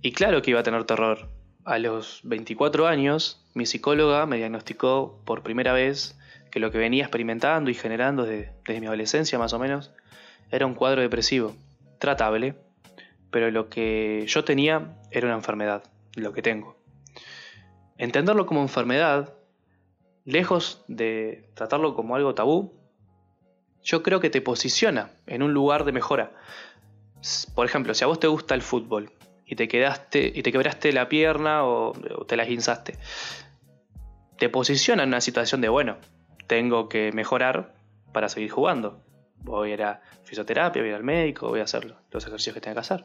Y 0.02 0.12
claro 0.12 0.42
que 0.42 0.50
iba 0.50 0.60
a 0.60 0.64
tener 0.64 0.84
terror, 0.84 1.28
a 1.64 1.78
los 1.78 2.20
24 2.24 2.86
años, 2.86 3.42
mi 3.54 3.66
psicóloga 3.66 4.26
me 4.26 4.36
diagnosticó 4.36 5.20
por 5.24 5.42
primera 5.42 5.72
vez 5.72 6.18
que 6.50 6.60
lo 6.60 6.70
que 6.70 6.78
venía 6.78 7.04
experimentando 7.04 7.70
y 7.70 7.74
generando 7.74 8.24
desde, 8.24 8.80
mi 8.80 8.86
adolescencia 8.86 9.38
más 9.38 9.52
o 9.54 9.58
menos 9.58 9.92
era 10.50 10.66
un 10.66 10.74
cuadro 10.74 11.00
depresivo, 11.00 11.54
tratable, 11.98 12.54
pero 13.30 13.50
lo 13.50 13.68
que 13.68 14.24
yo 14.28 14.44
tenía 14.44 14.98
era 15.10 15.26
una 15.26 15.36
enfermedad, 15.36 15.82
lo 16.14 16.32
que 16.32 16.42
tengo. 16.42 16.76
Entenderlo 17.96 18.46
como 18.46 18.60
enfermedad, 18.60 19.34
lejos 20.24 20.84
de 20.86 21.50
tratarlo 21.54 21.94
como 21.94 22.14
algo 22.14 22.34
tabú, 22.34 22.74
yo 23.84 24.02
creo 24.02 24.18
que 24.18 24.30
te 24.30 24.40
posiciona 24.40 25.10
en 25.26 25.42
un 25.42 25.52
lugar 25.52 25.84
de 25.84 25.92
mejora. 25.92 26.32
Por 27.54 27.66
ejemplo, 27.66 27.94
si 27.94 28.02
a 28.02 28.06
vos 28.06 28.18
te 28.18 28.26
gusta 28.26 28.54
el 28.54 28.62
fútbol 28.62 29.12
y 29.46 29.56
te 29.56 29.68
quedaste 29.68 30.32
y 30.34 30.42
te 30.42 30.50
quebraste 30.50 30.92
la 30.92 31.08
pierna 31.08 31.64
o, 31.64 31.92
te 32.26 32.36
la 32.36 32.44
guinzaste. 32.44 32.98
Te 34.38 34.48
posiciona 34.48 35.02
en 35.02 35.10
una 35.10 35.20
situación 35.20 35.60
de, 35.60 35.68
bueno, 35.68 35.98
tengo 36.46 36.88
que 36.88 37.12
mejorar 37.12 37.74
para 38.12 38.28
seguir 38.28 38.50
jugando. 38.50 39.02
Voy 39.42 39.70
a 39.70 39.74
ir 39.74 39.82
a 39.82 40.02
fisioterapia, 40.24 40.80
voy 40.80 40.88
a 40.88 40.92
ir 40.92 40.96
al 40.96 41.04
médico, 41.04 41.48
voy 41.48 41.60
a 41.60 41.64
hacer 41.64 41.94
los 42.10 42.26
ejercicios 42.26 42.54
que 42.54 42.60
tenga 42.60 42.74
que 42.74 42.80
hacer. 42.80 43.04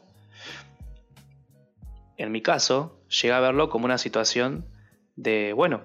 En 2.16 2.32
mi 2.32 2.40
caso, 2.40 2.98
llega 3.22 3.36
a 3.36 3.40
verlo 3.40 3.68
como 3.68 3.84
una 3.84 3.98
situación 3.98 4.66
de, 5.16 5.52
bueno, 5.52 5.82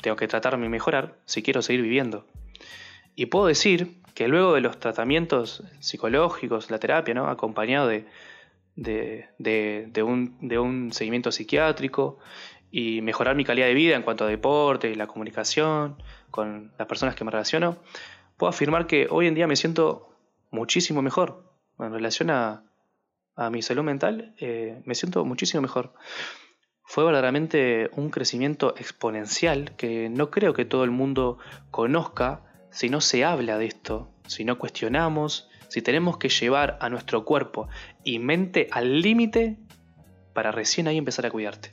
tengo 0.00 0.16
que 0.16 0.28
tratarme 0.28 0.66
y 0.66 0.68
mejorar 0.70 1.18
si 1.26 1.42
quiero 1.42 1.60
seguir 1.60 1.82
viviendo. 1.82 2.26
Y 3.14 3.26
puedo 3.26 3.46
decir 3.46 4.00
que 4.16 4.28
luego 4.28 4.54
de 4.54 4.62
los 4.62 4.80
tratamientos 4.80 5.62
psicológicos, 5.78 6.70
la 6.70 6.78
terapia, 6.78 7.12
¿no? 7.12 7.28
acompañado 7.28 7.86
de, 7.86 8.06
de, 8.74 10.02
un, 10.02 10.90
seguimiento 10.90 11.30
psiquiátrico 11.30 12.18
y 12.70 13.02
mejorar 13.02 13.36
mi 13.36 13.44
calidad 13.44 13.66
de 13.66 13.74
vida 13.74 13.94
en 13.94 14.00
cuanto 14.00 14.24
a 14.24 14.28
deporte 14.28 14.90
y 14.90 14.94
la 14.94 15.06
comunicación 15.06 16.02
con 16.30 16.72
las 16.78 16.88
personas 16.88 17.14
que 17.14 17.24
me 17.24 17.30
relaciono, 17.30 17.76
puedo 18.38 18.48
afirmar 18.48 18.86
que 18.86 19.06
hoy 19.10 19.26
en 19.26 19.34
día 19.34 19.46
me 19.46 19.54
siento 19.54 20.08
muchísimo 20.50 21.02
mejor. 21.02 21.44
En 21.78 21.92
relación 21.92 22.30
a, 22.30 22.62
mi 23.50 23.60
salud 23.60 23.82
mental, 23.82 24.34
eh, 24.40 24.80
me 24.86 24.94
siento 24.94 25.26
muchísimo 25.26 25.60
mejor. 25.60 25.92
Fue 26.84 27.04
verdaderamente 27.04 27.90
un 27.92 28.08
crecimiento 28.08 28.74
exponencial 28.78 29.76
que 29.76 30.08
no 30.08 30.30
creo 30.30 30.54
que 30.54 30.64
todo 30.64 30.84
el 30.84 30.90
mundo 30.90 31.36
conozca 31.70 32.46
si 32.76 32.90
no 32.90 33.00
se 33.00 33.24
habla 33.24 33.56
de 33.56 33.64
esto, 33.64 34.10
si 34.26 34.44
no 34.44 34.58
cuestionamos 34.58 35.48
si 35.68 35.80
tenemos 35.80 36.18
que 36.18 36.28
llevar 36.28 36.76
a 36.82 36.90
nuestro 36.90 37.24
cuerpo 37.24 37.68
y 38.04 38.18
mente 38.18 38.68
al 38.70 39.00
límite 39.00 39.56
para 40.34 40.52
recién 40.52 40.86
ahí 40.86 40.98
empezar 40.98 41.24
a 41.24 41.30
cuidarte. 41.30 41.72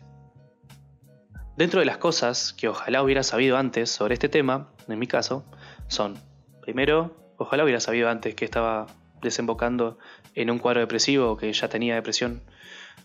Dentro 1.58 1.82
de 1.82 1.86
las 1.86 1.98
cosas 1.98 2.54
que 2.54 2.70
ojalá 2.70 3.04
hubiera 3.04 3.22
sabido 3.22 3.58
antes 3.58 3.92
sobre 3.92 4.14
este 4.14 4.30
tema, 4.30 4.72
en 4.88 4.98
mi 4.98 5.06
caso, 5.06 5.46
son, 5.88 6.18
primero, 6.62 7.34
ojalá 7.38 7.66
hubiera 7.66 7.82
sabido 7.82 8.10
antes 8.10 8.34
que 8.34 8.46
estaba 8.46 8.88
desembocando 9.22 10.00
en 10.36 10.50
un 10.50 10.58
cuadro 10.58 10.80
depresivo, 10.80 11.36
que 11.36 11.52
ya 11.52 11.68
tenía 11.68 11.96
depresión. 11.96 12.44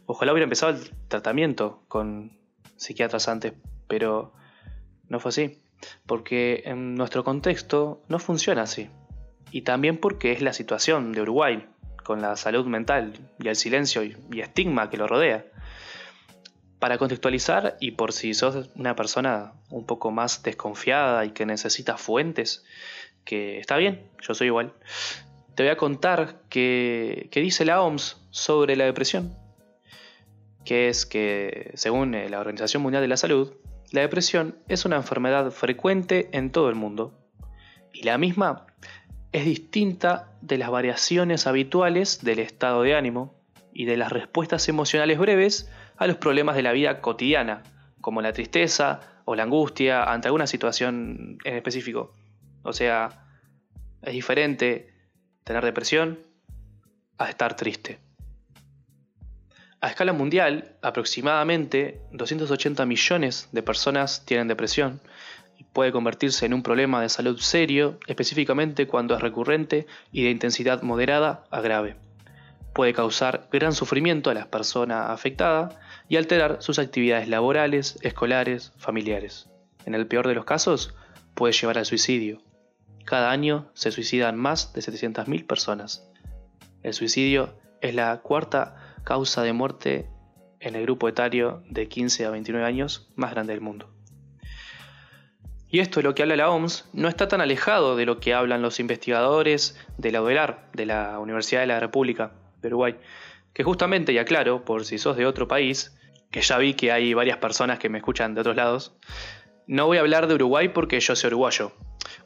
Ojalá 0.06 0.32
hubiera 0.32 0.44
empezado 0.44 0.72
el 0.72 0.90
tratamiento 1.08 1.82
con 1.88 2.38
psiquiatras 2.76 3.26
antes, 3.28 3.54
pero 3.88 4.32
no 5.08 5.18
fue 5.18 5.30
así, 5.30 5.62
porque 6.06 6.62
en 6.66 6.94
nuestro 6.94 7.24
contexto 7.24 8.02
no 8.08 8.18
funciona 8.18 8.62
así 8.62 8.88
y 9.50 9.62
también 9.62 9.98
porque 9.98 10.32
es 10.32 10.42
la 10.42 10.52
situación 10.52 11.12
de 11.12 11.22
Uruguay, 11.22 11.66
con 12.04 12.22
la 12.22 12.36
salud 12.36 12.66
mental 12.66 13.12
y 13.38 13.48
el 13.48 13.56
silencio 13.56 14.02
y 14.02 14.40
estigma 14.40 14.90
que 14.90 14.96
lo 14.96 15.06
rodea. 15.06 15.44
Para 16.78 16.96
contextualizar, 16.96 17.76
y 17.80 17.92
por 17.92 18.12
si 18.12 18.34
sos 18.34 18.70
una 18.76 18.94
persona 18.94 19.52
un 19.68 19.84
poco 19.84 20.10
más 20.10 20.42
desconfiada 20.42 21.24
y 21.24 21.30
que 21.30 21.44
necesita 21.44 21.96
fuentes, 21.96 22.64
que 23.24 23.58
está 23.58 23.76
bien, 23.76 24.08
yo 24.22 24.34
soy 24.34 24.46
igual, 24.46 24.72
te 25.54 25.64
voy 25.64 25.70
a 25.70 25.76
contar 25.76 26.42
qué 26.48 27.28
dice 27.34 27.64
la 27.64 27.82
OMS 27.82 28.16
sobre 28.30 28.76
la 28.76 28.84
depresión, 28.84 29.34
que 30.64 30.88
es 30.88 31.04
que, 31.04 31.72
según 31.74 32.12
la 32.12 32.38
Organización 32.38 32.82
Mundial 32.82 33.02
de 33.02 33.08
la 33.08 33.16
Salud, 33.16 33.52
la 33.92 34.02
depresión 34.02 34.58
es 34.68 34.84
una 34.84 34.96
enfermedad 34.96 35.50
frecuente 35.50 36.28
en 36.32 36.50
todo 36.50 36.68
el 36.68 36.74
mundo, 36.74 37.18
y 37.92 38.02
la 38.02 38.18
misma 38.18 38.66
es 39.32 39.44
distinta 39.44 40.36
de 40.40 40.58
las 40.58 40.70
variaciones 40.70 41.46
habituales 41.46 42.22
del 42.24 42.38
estado 42.38 42.82
de 42.82 42.94
ánimo 42.94 43.34
y 43.72 43.84
de 43.84 43.96
las 43.96 44.12
respuestas 44.12 44.68
emocionales 44.68 45.18
breves 45.18 45.70
a 45.96 46.06
los 46.06 46.16
problemas 46.16 46.56
de 46.56 46.62
la 46.62 46.72
vida 46.72 47.00
cotidiana, 47.00 47.62
como 48.00 48.22
la 48.22 48.32
tristeza 48.32 49.00
o 49.24 49.34
la 49.34 49.42
angustia 49.42 50.04
ante 50.04 50.28
alguna 50.28 50.46
situación 50.46 51.38
en 51.44 51.54
específico. 51.54 52.14
O 52.62 52.72
sea, 52.72 53.26
es 54.02 54.12
diferente 54.12 54.94
tener 55.44 55.64
depresión 55.64 56.18
a 57.18 57.28
estar 57.28 57.56
triste. 57.56 58.00
A 59.80 59.88
escala 59.88 60.12
mundial, 60.12 60.76
aproximadamente 60.82 62.00
280 62.12 62.84
millones 62.86 63.48
de 63.52 63.62
personas 63.62 64.24
tienen 64.24 64.48
depresión 64.48 65.00
puede 65.78 65.92
convertirse 65.92 66.46
en 66.46 66.54
un 66.54 66.62
problema 66.62 67.00
de 67.00 67.08
salud 67.08 67.38
serio, 67.38 67.98
específicamente 68.06 68.86
cuando 68.86 69.14
es 69.14 69.20
recurrente 69.20 69.86
y 70.12 70.24
de 70.24 70.30
intensidad 70.30 70.82
moderada 70.82 71.44
a 71.50 71.60
grave. 71.60 71.96
Puede 72.74 72.92
causar 72.92 73.48
gran 73.52 73.72
sufrimiento 73.72 74.30
a 74.30 74.34
la 74.34 74.50
persona 74.50 75.12
afectada 75.12 75.80
y 76.08 76.16
alterar 76.16 76.58
sus 76.62 76.78
actividades 76.78 77.28
laborales, 77.28 77.98
escolares, 78.02 78.72
familiares. 78.76 79.48
En 79.84 79.94
el 79.94 80.06
peor 80.06 80.28
de 80.28 80.34
los 80.34 80.44
casos, 80.44 80.94
puede 81.34 81.52
llevar 81.52 81.78
al 81.78 81.86
suicidio. 81.86 82.42
Cada 83.04 83.30
año 83.30 83.70
se 83.74 83.90
suicidan 83.90 84.36
más 84.36 84.72
de 84.72 84.80
700.000 84.80 85.46
personas. 85.46 86.10
El 86.82 86.92
suicidio 86.92 87.54
es 87.80 87.94
la 87.94 88.16
cuarta 88.18 88.87
causa 89.08 89.42
de 89.42 89.54
muerte 89.54 90.06
en 90.60 90.74
el 90.74 90.82
grupo 90.82 91.08
etario 91.08 91.62
de 91.70 91.88
15 91.88 92.26
a 92.26 92.30
29 92.30 92.66
años 92.66 93.10
más 93.16 93.30
grande 93.30 93.54
del 93.54 93.62
mundo. 93.62 93.88
Y 95.66 95.78
esto, 95.80 96.02
lo 96.02 96.14
que 96.14 96.20
habla 96.20 96.36
la 96.36 96.50
OMS, 96.50 96.90
no 96.92 97.08
está 97.08 97.26
tan 97.26 97.40
alejado 97.40 97.96
de 97.96 98.04
lo 98.04 98.20
que 98.20 98.34
hablan 98.34 98.60
los 98.60 98.80
investigadores 98.80 99.78
de 99.96 100.12
la 100.12 100.20
UDELAR, 100.20 100.68
de 100.74 100.84
la 100.84 101.18
Universidad 101.20 101.62
de 101.62 101.68
la 101.68 101.80
República 101.80 102.32
de 102.60 102.68
Uruguay, 102.68 102.96
que 103.54 103.64
justamente, 103.64 104.12
y 104.12 104.18
aclaro, 104.18 104.66
por 104.66 104.84
si 104.84 104.98
sos 104.98 105.16
de 105.16 105.24
otro 105.24 105.48
país, 105.48 105.96
que 106.30 106.42
ya 106.42 106.58
vi 106.58 106.74
que 106.74 106.92
hay 106.92 107.14
varias 107.14 107.38
personas 107.38 107.78
que 107.78 107.88
me 107.88 107.96
escuchan 107.96 108.34
de 108.34 108.42
otros 108.42 108.56
lados, 108.56 108.94
no 109.66 109.86
voy 109.86 109.96
a 109.96 110.00
hablar 110.00 110.26
de 110.26 110.34
Uruguay 110.34 110.68
porque 110.68 111.00
yo 111.00 111.16
soy 111.16 111.28
uruguayo. 111.28 111.72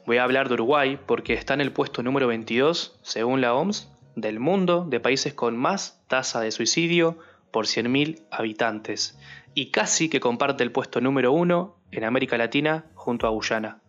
Voy 0.05 0.17
a 0.17 0.25
hablar 0.25 0.49
de 0.49 0.55
Uruguay 0.55 0.99
porque 1.05 1.31
está 1.31 1.53
en 1.53 1.61
el 1.61 1.71
puesto 1.71 2.03
número 2.03 2.27
22, 2.27 2.99
según 3.03 3.39
la 3.39 3.53
OMS, 3.53 3.92
del 4.15 4.39
mundo 4.39 4.85
de 4.89 4.99
países 4.99 5.33
con 5.33 5.57
más 5.57 6.03
tasa 6.07 6.41
de 6.41 6.51
suicidio 6.51 7.17
por 7.51 7.65
100.000 7.65 8.23
habitantes, 8.31 9.17
y 9.53 9.71
casi 9.71 10.09
que 10.09 10.19
comparte 10.19 10.63
el 10.63 10.71
puesto 10.71 11.01
número 11.01 11.31
1 11.31 11.75
en 11.91 12.03
América 12.03 12.37
Latina 12.37 12.85
junto 12.95 13.27
a 13.27 13.29
Guyana, 13.29 13.81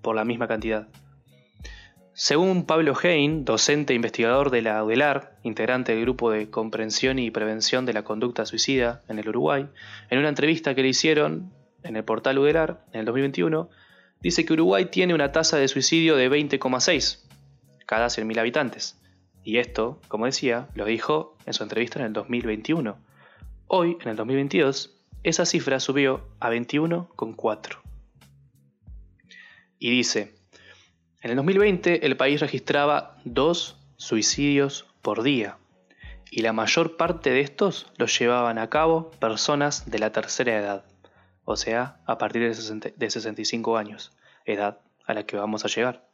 por 0.00 0.16
la 0.16 0.24
misma 0.24 0.48
cantidad. 0.48 0.88
Según 2.12 2.66
Pablo 2.66 2.94
Hein, 3.02 3.44
docente 3.44 3.92
e 3.92 3.96
investigador 3.96 4.50
de 4.50 4.62
la 4.62 4.84
UDELAR, 4.84 5.38
integrante 5.42 5.92
del 5.92 6.02
Grupo 6.02 6.30
de 6.30 6.50
Comprensión 6.50 7.18
y 7.18 7.30
Prevención 7.30 7.86
de 7.86 7.92
la 7.92 8.02
Conducta 8.02 8.44
Suicida 8.44 9.02
en 9.08 9.18
el 9.18 9.28
Uruguay, 9.28 9.66
en 10.10 10.18
una 10.18 10.28
entrevista 10.28 10.74
que 10.74 10.82
le 10.82 10.88
hicieron 10.88 11.52
en 11.82 11.96
el 11.96 12.04
portal 12.04 12.38
UDELAR 12.38 12.84
en 12.92 13.00
el 13.00 13.06
2021, 13.06 13.70
dice 14.20 14.44
que 14.44 14.52
Uruguay 14.52 14.86
tiene 14.86 15.14
una 15.14 15.32
tasa 15.32 15.56
de 15.56 15.68
suicidio 15.68 16.16
de 16.16 16.30
20,6 16.30 17.20
cada 17.86 18.06
100.000 18.06 18.38
habitantes. 18.38 18.99
Y 19.42 19.58
esto, 19.58 20.00
como 20.08 20.26
decía, 20.26 20.68
lo 20.74 20.84
dijo 20.84 21.36
en 21.46 21.54
su 21.54 21.62
entrevista 21.62 21.98
en 21.98 22.06
el 22.06 22.12
2021. 22.12 22.98
Hoy, 23.66 23.96
en 24.00 24.08
el 24.08 24.16
2022, 24.16 24.96
esa 25.22 25.46
cifra 25.46 25.80
subió 25.80 26.28
a 26.40 26.50
21,4. 26.50 27.78
y 29.78 29.90
dice, 29.90 30.34
en 31.22 31.30
el 31.30 31.36
2020 31.36 32.06
el 32.06 32.16
país 32.16 32.40
registraba 32.40 33.18
dos 33.24 33.78
suicidios 33.96 34.86
por 35.02 35.22
día 35.22 35.58
y 36.30 36.42
la 36.42 36.52
mayor 36.52 36.96
parte 36.96 37.30
de 37.30 37.40
estos 37.40 37.92
los 37.96 38.18
llevaban 38.18 38.58
a 38.58 38.70
cabo 38.70 39.10
personas 39.12 39.90
de 39.90 39.98
la 39.98 40.12
tercera 40.12 40.56
edad, 40.56 40.84
o 41.44 41.56
sea, 41.56 42.00
a 42.06 42.18
partir 42.18 42.42
de, 42.42 42.92
de 42.96 43.10
65 43.10 43.76
años, 43.76 44.12
edad 44.44 44.80
a 45.06 45.14
la 45.14 45.24
que 45.24 45.36
vamos 45.36 45.64
a 45.64 45.68
llegar. 45.68 46.08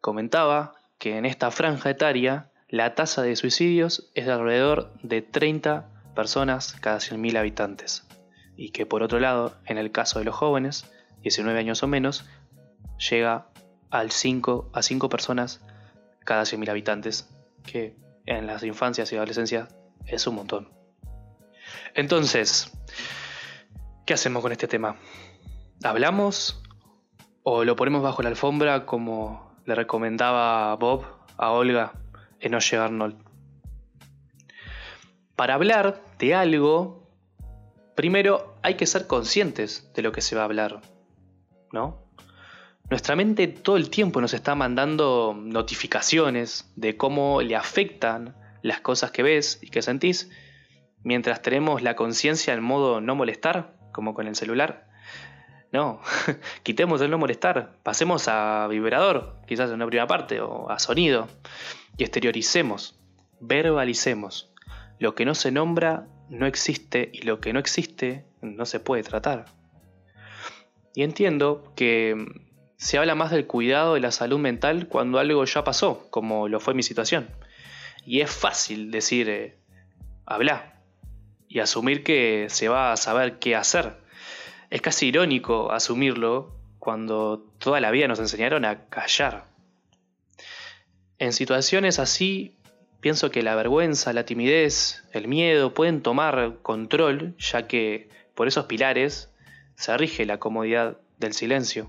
Comentaba 0.00 0.74
que 0.98 1.18
en 1.18 1.26
esta 1.26 1.50
franja 1.50 1.90
etaria 1.90 2.50
la 2.68 2.94
tasa 2.94 3.22
de 3.22 3.36
suicidios 3.36 4.10
es 4.14 4.26
de 4.26 4.32
alrededor 4.32 4.92
de 5.02 5.22
30 5.22 5.88
personas 6.14 6.74
cada 6.80 6.98
100.000 6.98 7.38
habitantes, 7.38 8.06
y 8.56 8.70
que 8.70 8.86
por 8.86 9.02
otro 9.02 9.20
lado, 9.20 9.56
en 9.66 9.78
el 9.78 9.92
caso 9.92 10.18
de 10.18 10.24
los 10.24 10.34
jóvenes, 10.34 10.90
19 11.22 11.58
años 11.58 11.82
o 11.82 11.86
menos, 11.86 12.28
llega 13.10 13.48
al 13.90 14.10
5 14.10 14.70
a 14.72 14.82
5 14.82 15.08
personas 15.08 15.60
cada 16.24 16.42
100.000 16.42 16.70
habitantes, 16.70 17.30
que 17.64 17.96
en 18.26 18.46
las 18.46 18.62
infancias 18.62 19.12
y 19.12 19.16
adolescencias 19.16 19.74
es 20.06 20.26
un 20.26 20.36
montón. 20.36 20.72
Entonces, 21.94 22.72
¿qué 24.06 24.14
hacemos 24.14 24.42
con 24.42 24.52
este 24.52 24.68
tema? 24.68 24.96
¿Hablamos 25.82 26.62
o 27.42 27.64
lo 27.64 27.76
ponemos 27.76 28.02
bajo 28.02 28.22
la 28.22 28.30
alfombra 28.30 28.86
como 28.86 29.43
le 29.64 29.74
recomendaba 29.74 30.74
Bob 30.76 31.04
a 31.36 31.50
Olga 31.50 31.92
en 32.40 32.52
No 32.52 32.58
llevarnos? 32.58 33.14
Para 35.36 35.54
hablar 35.54 36.00
de 36.18 36.34
algo, 36.34 37.10
primero 37.94 38.56
hay 38.62 38.74
que 38.74 38.86
ser 38.86 39.06
conscientes 39.06 39.90
de 39.94 40.02
lo 40.02 40.12
que 40.12 40.20
se 40.20 40.36
va 40.36 40.42
a 40.42 40.44
hablar, 40.44 40.80
¿no? 41.72 42.04
Nuestra 42.90 43.16
mente 43.16 43.48
todo 43.48 43.76
el 43.76 43.88
tiempo 43.88 44.20
nos 44.20 44.34
está 44.34 44.54
mandando 44.54 45.34
notificaciones 45.36 46.70
de 46.76 46.96
cómo 46.96 47.40
le 47.40 47.56
afectan 47.56 48.36
las 48.62 48.80
cosas 48.80 49.10
que 49.10 49.22
ves 49.22 49.58
y 49.62 49.68
que 49.68 49.82
sentís, 49.82 50.30
mientras 51.02 51.42
tenemos 51.42 51.82
la 51.82 51.96
conciencia 51.96 52.52
en 52.52 52.62
modo 52.62 53.00
no 53.00 53.14
molestar, 53.14 53.74
como 53.92 54.14
con 54.14 54.26
el 54.26 54.36
celular. 54.36 54.86
No, 55.74 56.00
quitemos 56.62 57.00
el 57.00 57.10
no 57.10 57.18
molestar, 57.18 57.72
pasemos 57.82 58.28
a 58.28 58.68
vibrador, 58.68 59.34
quizás 59.44 59.70
en 59.70 59.74
una 59.74 59.86
primera 59.86 60.06
parte, 60.06 60.40
o 60.40 60.70
a 60.70 60.78
sonido, 60.78 61.26
y 61.98 62.04
exterioricemos, 62.04 62.96
verbalicemos. 63.40 64.54
Lo 65.00 65.16
que 65.16 65.24
no 65.24 65.34
se 65.34 65.50
nombra 65.50 66.06
no 66.30 66.46
existe 66.46 67.10
y 67.12 67.22
lo 67.22 67.40
que 67.40 67.52
no 67.52 67.58
existe 67.58 68.24
no 68.40 68.66
se 68.66 68.78
puede 68.78 69.02
tratar. 69.02 69.46
Y 70.94 71.02
entiendo 71.02 71.72
que 71.74 72.24
se 72.76 72.98
habla 72.98 73.16
más 73.16 73.32
del 73.32 73.48
cuidado 73.48 73.94
de 73.94 74.00
la 74.00 74.12
salud 74.12 74.38
mental 74.38 74.86
cuando 74.86 75.18
algo 75.18 75.44
ya 75.44 75.64
pasó, 75.64 76.06
como 76.10 76.46
lo 76.46 76.60
fue 76.60 76.74
mi 76.74 76.84
situación. 76.84 77.30
Y 78.06 78.20
es 78.20 78.30
fácil 78.30 78.92
decir, 78.92 79.28
eh, 79.28 79.58
habla, 80.24 80.80
y 81.48 81.58
asumir 81.58 82.04
que 82.04 82.46
se 82.48 82.68
va 82.68 82.92
a 82.92 82.96
saber 82.96 83.40
qué 83.40 83.56
hacer. 83.56 84.03
Es 84.74 84.82
casi 84.82 85.06
irónico 85.06 85.70
asumirlo 85.70 86.52
cuando 86.80 87.46
toda 87.58 87.78
la 87.78 87.92
vida 87.92 88.08
nos 88.08 88.18
enseñaron 88.18 88.64
a 88.64 88.88
callar. 88.88 89.44
En 91.20 91.32
situaciones 91.32 92.00
así, 92.00 92.56
pienso 92.98 93.30
que 93.30 93.44
la 93.44 93.54
vergüenza, 93.54 94.12
la 94.12 94.24
timidez, 94.24 95.04
el 95.12 95.28
miedo 95.28 95.74
pueden 95.74 96.02
tomar 96.02 96.56
control, 96.62 97.36
ya 97.38 97.68
que 97.68 98.08
por 98.34 98.48
esos 98.48 98.64
pilares 98.64 99.32
se 99.76 99.96
rige 99.96 100.26
la 100.26 100.40
comodidad 100.40 100.98
del 101.18 101.34
silencio. 101.34 101.88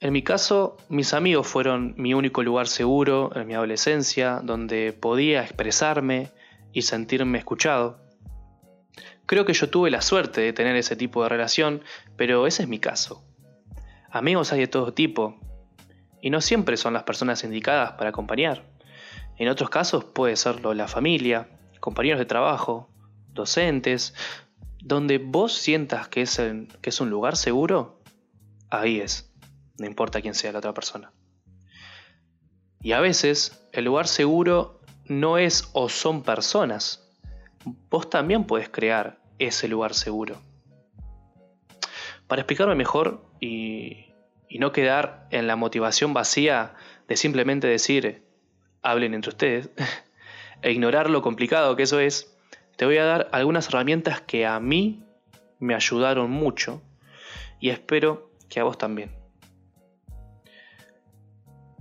En 0.00 0.12
mi 0.12 0.22
caso, 0.22 0.76
mis 0.90 1.14
amigos 1.14 1.46
fueron 1.46 1.94
mi 1.96 2.12
único 2.12 2.42
lugar 2.42 2.68
seguro 2.68 3.30
en 3.34 3.46
mi 3.46 3.54
adolescencia, 3.54 4.40
donde 4.44 4.92
podía 4.92 5.44
expresarme 5.44 6.28
y 6.74 6.82
sentirme 6.82 7.38
escuchado. 7.38 8.09
Creo 9.30 9.44
que 9.44 9.52
yo 9.52 9.70
tuve 9.70 9.92
la 9.92 10.02
suerte 10.02 10.40
de 10.40 10.52
tener 10.52 10.74
ese 10.74 10.96
tipo 10.96 11.22
de 11.22 11.28
relación, 11.28 11.84
pero 12.16 12.48
ese 12.48 12.64
es 12.64 12.68
mi 12.68 12.80
caso. 12.80 13.24
Amigos 14.10 14.52
hay 14.52 14.58
de 14.58 14.66
todo 14.66 14.92
tipo, 14.92 15.38
y 16.20 16.30
no 16.30 16.40
siempre 16.40 16.76
son 16.76 16.94
las 16.94 17.04
personas 17.04 17.44
indicadas 17.44 17.92
para 17.92 18.10
acompañar. 18.10 18.64
En 19.36 19.46
otros 19.46 19.70
casos 19.70 20.02
puede 20.02 20.34
serlo 20.34 20.74
la 20.74 20.88
familia, 20.88 21.48
compañeros 21.78 22.18
de 22.18 22.24
trabajo, 22.24 22.90
docentes, 23.32 24.16
donde 24.82 25.18
vos 25.18 25.52
sientas 25.52 26.08
que 26.08 26.22
es, 26.22 26.36
que 26.80 26.90
es 26.90 27.00
un 27.00 27.08
lugar 27.08 27.36
seguro, 27.36 28.02
ahí 28.68 28.98
es 28.98 29.32
no 29.78 29.86
importa 29.86 30.20
quién 30.20 30.34
sea 30.34 30.50
la 30.50 30.58
otra 30.58 30.74
persona. 30.74 31.12
Y 32.82 32.90
a 32.90 33.00
veces 33.00 33.64
el 33.70 33.84
lugar 33.84 34.08
seguro 34.08 34.80
no 35.04 35.38
es 35.38 35.70
o 35.72 35.88
son 35.88 36.24
personas. 36.24 37.08
Vos 37.90 38.10
también 38.10 38.42
puedes 38.42 38.68
crear 38.68 39.19
ese 39.40 39.66
lugar 39.66 39.94
seguro. 39.94 40.40
Para 42.28 42.42
explicarme 42.42 42.76
mejor 42.76 43.24
y, 43.40 44.06
no 44.58 44.72
quedar 44.72 45.26
en 45.30 45.46
la 45.46 45.56
motivación 45.56 46.12
vacía 46.12 46.74
de 47.08 47.16
simplemente 47.16 47.66
decir, 47.66 48.22
hablen 48.82 49.14
entre 49.14 49.30
ustedes, 49.30 49.70
e 50.62 50.70
ignorar 50.70 51.10
lo 51.10 51.22
complicado 51.22 51.74
que 51.74 51.84
eso 51.84 51.98
es, 51.98 52.36
te 52.76 52.84
voy 52.84 52.98
a 52.98 53.04
dar 53.04 53.28
algunas 53.32 53.68
herramientas 53.68 54.20
que 54.20 54.46
a 54.46 54.60
mí 54.60 55.02
me 55.58 55.74
ayudaron 55.74 56.30
mucho 56.30 56.82
y 57.58 57.70
espero 57.70 58.30
que 58.48 58.60
a 58.60 58.64
vos 58.64 58.78
también. 58.78 59.10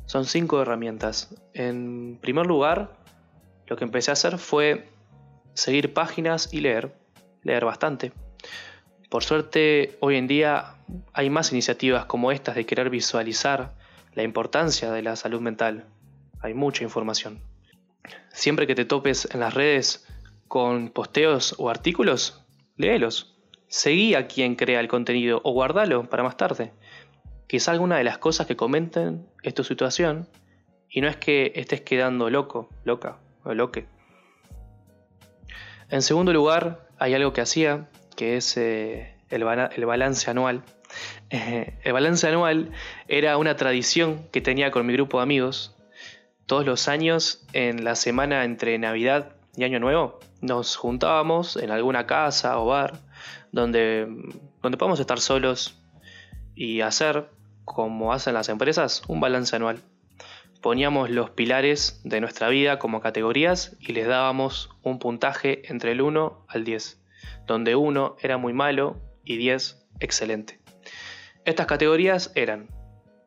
Son 0.05 0.25
cinco 0.25 0.61
herramientas. 0.61 1.35
En 1.53 2.17
primer 2.19 2.47
lugar, 2.47 2.97
lo 3.67 3.77
que 3.77 3.83
empecé 3.83 4.11
a 4.11 4.13
hacer 4.13 4.39
fue 4.39 4.89
seguir 5.53 5.93
páginas 5.93 6.51
y 6.51 6.61
leer, 6.61 6.95
leer 7.43 7.65
bastante. 7.65 8.11
Por 9.09 9.23
suerte, 9.23 9.97
hoy 10.01 10.17
en 10.17 10.27
día 10.27 10.75
hay 11.13 11.29
más 11.29 11.51
iniciativas 11.51 12.05
como 12.05 12.31
estas 12.31 12.55
de 12.55 12.65
querer 12.65 12.89
visualizar 12.89 13.73
la 14.13 14.23
importancia 14.23 14.91
de 14.91 15.01
la 15.01 15.15
salud 15.15 15.41
mental. 15.41 15.85
Hay 16.41 16.53
mucha 16.53 16.83
información. 16.83 17.41
Siempre 18.31 18.67
que 18.67 18.75
te 18.75 18.85
topes 18.85 19.27
en 19.33 19.39
las 19.39 19.53
redes 19.53 20.07
con 20.47 20.89
posteos 20.89 21.55
o 21.57 21.69
artículos, 21.69 22.45
léelos. 22.77 23.35
Seguí 23.67 24.15
a 24.15 24.27
quien 24.27 24.55
crea 24.55 24.79
el 24.79 24.87
contenido 24.87 25.41
o 25.43 25.51
guardalo 25.51 26.09
para 26.09 26.23
más 26.23 26.37
tarde. 26.37 26.71
Quizá 27.47 27.71
alguna 27.71 27.97
de 27.97 28.03
las 28.03 28.17
cosas 28.17 28.47
que 28.47 28.55
comenten 28.55 29.27
es 29.43 29.53
tu 29.53 29.63
situación 29.63 30.27
y 30.89 31.01
no 31.01 31.07
es 31.07 31.17
que 31.17 31.51
estés 31.55 31.81
quedando 31.81 32.29
loco, 32.29 32.69
loca 32.83 33.17
o 33.43 33.53
loque. 33.53 33.87
En 35.89 36.03
segundo 36.03 36.33
lugar, 36.33 36.87
hay 36.99 37.15
algo 37.15 37.33
que 37.33 37.41
hacía, 37.41 37.89
que 38.15 38.37
es 38.37 38.55
eh, 38.57 39.15
el, 39.29 39.43
balance 39.43 40.29
anual. 40.29 40.63
el 41.29 41.93
balance 41.93 42.27
anual 42.27 42.71
era 43.07 43.37
una 43.37 43.55
tradición 43.55 44.27
que 44.31 44.41
tenía 44.41 44.69
con 44.69 44.85
mi 44.85 44.93
grupo 44.93 45.17
de 45.17 45.23
amigos. 45.23 45.75
Todos 46.45 46.65
los 46.65 46.87
años, 46.87 47.45
en 47.53 47.83
la 47.83 47.95
semana 47.95 48.43
entre 48.43 48.77
Navidad 48.77 49.33
y 49.55 49.63
Año 49.63 49.79
Nuevo, 49.79 50.19
nos 50.41 50.75
juntábamos 50.75 51.57
en 51.57 51.71
alguna 51.71 52.05
casa 52.05 52.59
o 52.59 52.67
bar 52.67 52.99
donde, 53.51 54.07
donde 54.61 54.77
podamos 54.77 54.99
estar 54.99 55.19
solos 55.19 55.79
y 56.55 56.81
hacer 56.81 57.29
como 57.65 58.13
hacen 58.13 58.33
las 58.35 58.49
empresas, 58.49 59.01
un 59.07 59.19
balance 59.19 59.55
anual. 59.55 59.81
Poníamos 60.61 61.09
los 61.09 61.29
pilares 61.29 62.01
de 62.03 62.19
nuestra 62.19 62.49
vida 62.49 62.79
como 62.79 62.99
categorías 62.99 63.77
y 63.79 63.93
les 63.93 64.07
dábamos 64.07 64.69
un 64.83 64.99
puntaje 64.99 65.61
entre 65.71 65.93
el 65.93 66.01
1 66.01 66.45
al 66.49 66.63
10, 66.65 67.01
donde 67.47 67.75
1 67.75 68.17
era 68.21 68.37
muy 68.37 68.51
malo 68.51 69.01
y 69.23 69.37
10 69.37 69.87
excelente. 70.01 70.59
Estas 71.45 71.65
categorías 71.65 72.33
eran, 72.35 72.67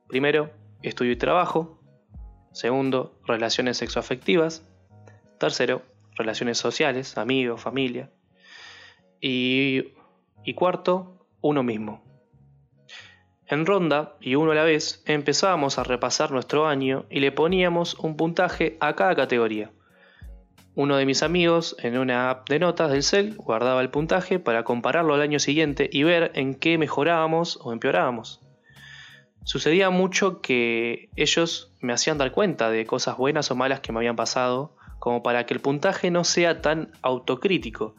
primero, 0.09 0.51
estudio 0.83 1.13
y 1.13 1.17
trabajo, 1.17 1.81
segundo, 2.53 3.19
relaciones 3.27 3.79
sexoafectivas, 3.79 4.63
tercero, 5.39 5.83
relaciones 6.15 6.59
sociales, 6.59 7.17
amigos, 7.17 7.63
familia, 7.63 8.11
y, 9.21 9.95
y 10.45 10.55
cuarto, 10.55 11.27
uno 11.41 11.63
mismo, 11.63 12.03
en 13.53 13.67
ronda, 13.67 14.15
y 14.19 14.35
uno 14.35 14.53
a 14.53 14.55
la 14.55 14.65
vez, 14.65 15.03
empezábamos 15.05 15.79
a 15.79 15.85
repasar 15.85 16.31
nuestro 16.31 16.67
año 16.67 17.05
y 17.11 17.21
le 17.21 17.33
poníamos 17.33 17.95
un 17.99 18.17
puntaje 18.17 18.79
a 18.81 18.95
cada 18.95 19.15
categoría. 19.15 19.71
Uno 20.75 20.97
de 20.97 21.05
mis 21.05 21.23
amigos, 21.23 21.77
en 21.79 21.99
una 21.99 22.31
app 22.31 22.49
de 22.49 22.59
notas 22.59 22.91
del 22.91 23.03
cel, 23.03 23.35
guardaba 23.37 23.83
el 23.83 23.91
puntaje 23.91 24.39
para 24.39 24.65
compararlo 24.65 25.13
al 25.13 25.21
año 25.21 25.39
siguiente 25.39 25.91
y 25.93 26.03
ver 26.03 26.33
en 26.35 26.55
qué 26.55 26.79
mejorábamos 26.79 27.59
o 27.63 27.75
empeorábamos. 27.75 28.41
Sucedía 29.45 29.91
mucho 29.91 30.41
que 30.41 31.11
ellos 31.15 31.75
me 31.81 31.93
hacían 31.93 32.17
dar 32.17 32.33
cuenta 32.33 32.71
de 32.71 32.87
cosas 32.87 33.19
buenas 33.19 33.51
o 33.51 33.55
malas 33.55 33.81
que 33.81 33.93
me 33.93 33.99
habían 33.99 34.17
pasado, 34.17 34.77
como 34.99 35.23
para 35.23 35.45
que 35.45 35.53
el 35.53 35.61
puntaje 35.61 36.11
no 36.11 36.25
sea 36.25 36.63
tan 36.63 36.93
autocrítico, 37.03 37.97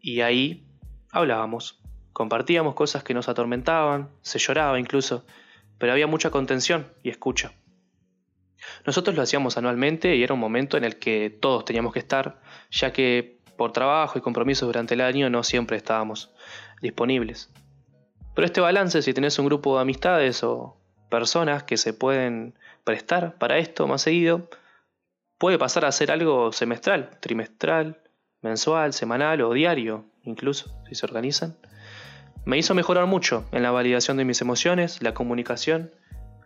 y 0.00 0.22
ahí 0.22 0.64
hablábamos 1.12 1.83
Compartíamos 2.14 2.74
cosas 2.74 3.02
que 3.02 3.12
nos 3.12 3.28
atormentaban, 3.28 4.08
se 4.22 4.38
lloraba 4.38 4.78
incluso, 4.78 5.26
pero 5.78 5.92
había 5.92 6.06
mucha 6.06 6.30
contención 6.30 6.86
y 7.02 7.10
escucha. 7.10 7.52
Nosotros 8.86 9.16
lo 9.16 9.22
hacíamos 9.22 9.58
anualmente 9.58 10.14
y 10.14 10.22
era 10.22 10.32
un 10.32 10.38
momento 10.38 10.76
en 10.76 10.84
el 10.84 11.00
que 11.00 11.28
todos 11.28 11.64
teníamos 11.64 11.92
que 11.92 11.98
estar, 11.98 12.40
ya 12.70 12.92
que 12.92 13.40
por 13.56 13.72
trabajo 13.72 14.16
y 14.16 14.22
compromisos 14.22 14.68
durante 14.68 14.94
el 14.94 15.00
año 15.00 15.28
no 15.28 15.42
siempre 15.42 15.76
estábamos 15.76 16.32
disponibles. 16.80 17.52
Pero 18.36 18.46
este 18.46 18.60
balance, 18.60 19.02
si 19.02 19.12
tenés 19.12 19.36
un 19.40 19.46
grupo 19.46 19.74
de 19.74 19.82
amistades 19.82 20.44
o 20.44 20.76
personas 21.10 21.64
que 21.64 21.76
se 21.76 21.94
pueden 21.94 22.56
prestar 22.84 23.38
para 23.38 23.58
esto 23.58 23.88
más 23.88 24.02
seguido, 24.02 24.48
puede 25.36 25.58
pasar 25.58 25.84
a 25.84 25.90
ser 25.90 26.12
algo 26.12 26.52
semestral, 26.52 27.18
trimestral, 27.18 28.00
mensual, 28.40 28.92
semanal 28.92 29.40
o 29.40 29.52
diario, 29.52 30.04
incluso, 30.22 30.80
si 30.88 30.94
se 30.94 31.06
organizan. 31.06 31.56
Me 32.44 32.58
hizo 32.58 32.74
mejorar 32.74 33.06
mucho 33.06 33.46
en 33.52 33.62
la 33.62 33.70
validación 33.70 34.16
de 34.18 34.24
mis 34.24 34.40
emociones, 34.42 35.02
la 35.02 35.14
comunicación, 35.14 35.92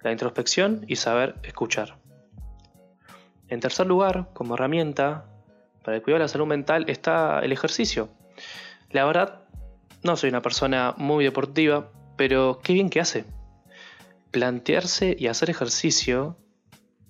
la 0.02 0.12
introspección 0.12 0.84
y 0.87 0.96
saber 0.96 1.34
escuchar. 1.42 1.98
En 3.48 3.61
tercer 3.61 3.87
lugar, 3.87 4.28
como 4.32 4.54
herramienta 4.54 5.24
para 5.82 5.96
el 5.96 6.02
cuidado 6.02 6.18
de 6.18 6.24
la 6.24 6.28
salud 6.28 6.46
mental 6.46 6.84
está 6.88 7.40
el 7.40 7.50
ejercicio. 7.50 8.08
La 8.90 9.04
verdad, 9.04 9.40
no 10.04 10.16
soy 10.16 10.30
una 10.30 10.42
persona 10.42 10.94
muy 10.98 11.24
deportiva, 11.24 11.90
pero 12.16 12.61
qué 12.62 12.74
bien 12.74 12.90
que 12.90 13.00
hace. 13.00 13.24
Plantearse 14.30 15.16
y 15.18 15.26
hacer 15.26 15.50
ejercicio 15.50 16.37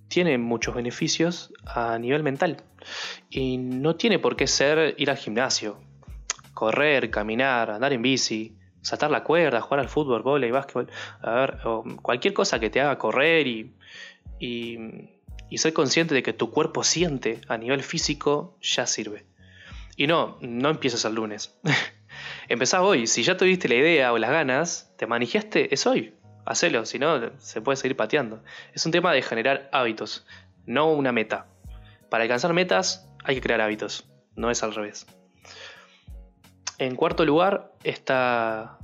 tiene 0.09 0.39
muchos 0.39 0.75
beneficios 0.75 1.53
a 1.67 1.99
nivel 1.99 2.23
mental. 2.23 2.63
Y 3.29 3.59
no 3.59 3.97
tiene 3.97 4.19
por 4.19 4.37
qué 4.37 4.47
ser 4.47 4.95
ir 4.97 5.11
al 5.11 5.19
gimnasio, 5.19 5.79
correr, 6.55 7.11
caminar, 7.11 7.71
andar 7.71 7.93
en 7.93 8.01
bici, 8.01 8.58
saltar 8.89 9.11
la 9.11 9.23
cuerda, 9.23 9.61
jugar 9.61 9.81
al 9.81 9.89
fútbol, 9.89 10.23
volei, 10.23 10.51
básquetbol, 10.51 10.91
a 11.21 11.31
ver, 11.33 11.59
cualquier 12.01 12.33
cosa 12.33 12.59
que 12.59 12.71
te 12.71 12.81
haga 12.81 12.97
correr 12.97 13.47
y, 13.47 13.75
y, 14.39 15.59
ser 15.59 15.73
consciente 15.73 16.15
de 16.15 16.23
que 16.23 16.33
tu 16.33 16.51
cuerpo 16.51 16.83
siente 16.83 17.41
a 17.49 17.59
nivel 17.59 17.83
físico 17.83 18.57
ya 18.63 18.87
sirve. 18.87 19.27
Y 19.97 20.07
no, 20.07 20.39
no 20.41 20.71
empieces 20.71 21.05
el 21.05 21.15
lunes. 21.15 21.59
Empezá 22.49 22.83
hoy. 22.83 23.07
Si 23.07 23.23
ya 23.23 23.37
tuviste 23.37 23.69
la 23.69 23.75
idea 23.75 24.13
o 24.13 24.19
las 24.19 24.31
ganas, 24.31 24.95
te 24.97 25.07
manejaste, 25.07 25.75
es 25.75 25.87
hoy. 25.87 26.15
Hacelo, 26.47 26.87
si 26.87 26.99
no, 26.99 27.21
se 27.39 27.61
puede 27.61 27.77
seguir 27.77 27.97
pateando. 27.97 28.43
Es 28.73 28.87
un 28.87 28.93
tema 28.93 29.13
de 29.13 29.21
generar 29.21 29.69
hábitos, 29.73 30.27
no 30.65 30.91
una 30.93 31.13
meta. 31.13 31.47
Para 32.09 32.23
alcanzar 32.23 32.55
metas 32.55 33.07
hay 33.25 33.35
que 33.35 33.43
crear 33.43 33.61
hábitos, 33.61 34.09
no 34.35 34.51
es 34.51 34.63
al 34.63 34.75
revés. 34.75 35.07
En 36.79 36.95
cuarto 36.95 37.25
lugar 37.25 37.73
está... 37.83 38.79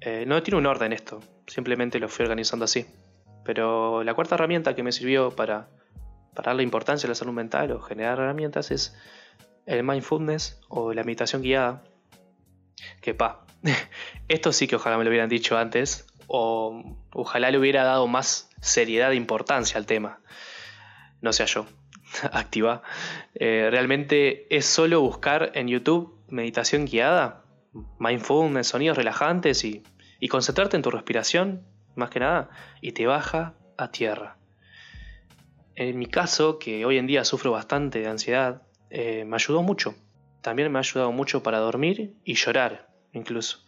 Eh, 0.00 0.24
no 0.26 0.42
tiene 0.42 0.58
un 0.58 0.66
orden 0.66 0.92
esto, 0.92 1.20
simplemente 1.46 1.98
lo 1.98 2.08
fui 2.08 2.24
organizando 2.24 2.64
así. 2.64 2.86
Pero 3.44 4.02
la 4.02 4.14
cuarta 4.14 4.34
herramienta 4.34 4.74
que 4.74 4.82
me 4.82 4.92
sirvió 4.92 5.30
para, 5.30 5.68
para 6.34 6.50
darle 6.50 6.64
importancia 6.64 7.06
a 7.06 7.10
la 7.10 7.14
salud 7.14 7.32
mental 7.32 7.70
o 7.70 7.80
generar 7.80 8.18
herramientas 8.18 8.70
es 8.72 8.96
el 9.64 9.84
mindfulness 9.84 10.60
o 10.68 10.92
la 10.92 11.04
meditación 11.04 11.42
guiada. 11.42 11.84
Que 13.00 13.14
pa, 13.14 13.46
esto 14.28 14.52
sí 14.52 14.66
que 14.66 14.76
ojalá 14.76 14.98
me 14.98 15.04
lo 15.04 15.10
hubieran 15.10 15.28
dicho 15.28 15.56
antes 15.56 16.06
o 16.26 16.98
ojalá 17.12 17.50
le 17.52 17.58
hubiera 17.58 17.84
dado 17.84 18.08
más 18.08 18.50
seriedad 18.60 19.12
e 19.12 19.16
importancia 19.16 19.78
al 19.78 19.86
tema. 19.86 20.20
No 21.20 21.32
sea 21.32 21.46
yo, 21.46 21.66
activa. 22.32 22.82
Eh, 23.34 23.68
realmente 23.70 24.54
es 24.54 24.66
solo 24.66 25.00
buscar 25.00 25.52
en 25.54 25.68
YouTube 25.68 26.15
meditación 26.28 26.84
guiada, 26.86 27.44
mindfulness, 27.98 28.68
sonidos 28.68 28.96
relajantes 28.96 29.64
y, 29.64 29.82
concentrarte 30.28 30.76
en 30.76 30.82
tu 30.82 30.90
respiración, 30.90 31.64
más 31.94 32.10
que 32.10 32.20
nada, 32.20 32.50
y 32.80 32.92
te 32.92 33.06
baja 33.06 33.54
a 33.76 33.90
tierra. 33.90 34.36
En 35.74 35.98
mi 35.98 36.06
caso, 36.06 36.58
que 36.58 36.84
hoy 36.84 36.98
en 36.98 37.06
día 37.06 37.24
sufro 37.24 37.52
bastante 37.52 38.00
de 38.00 38.08
ansiedad, 38.08 38.62
eh, 38.90 39.24
me 39.24 39.36
ayudó 39.36 39.62
mucho. 39.62 39.94
También 40.40 40.72
me 40.72 40.78
ha 40.78 40.80
ayudado 40.80 41.12
mucho 41.12 41.42
para 41.42 41.58
dormir 41.58 42.16
y 42.24 42.34
llorar, 42.34 42.88
incluso. 43.12 43.64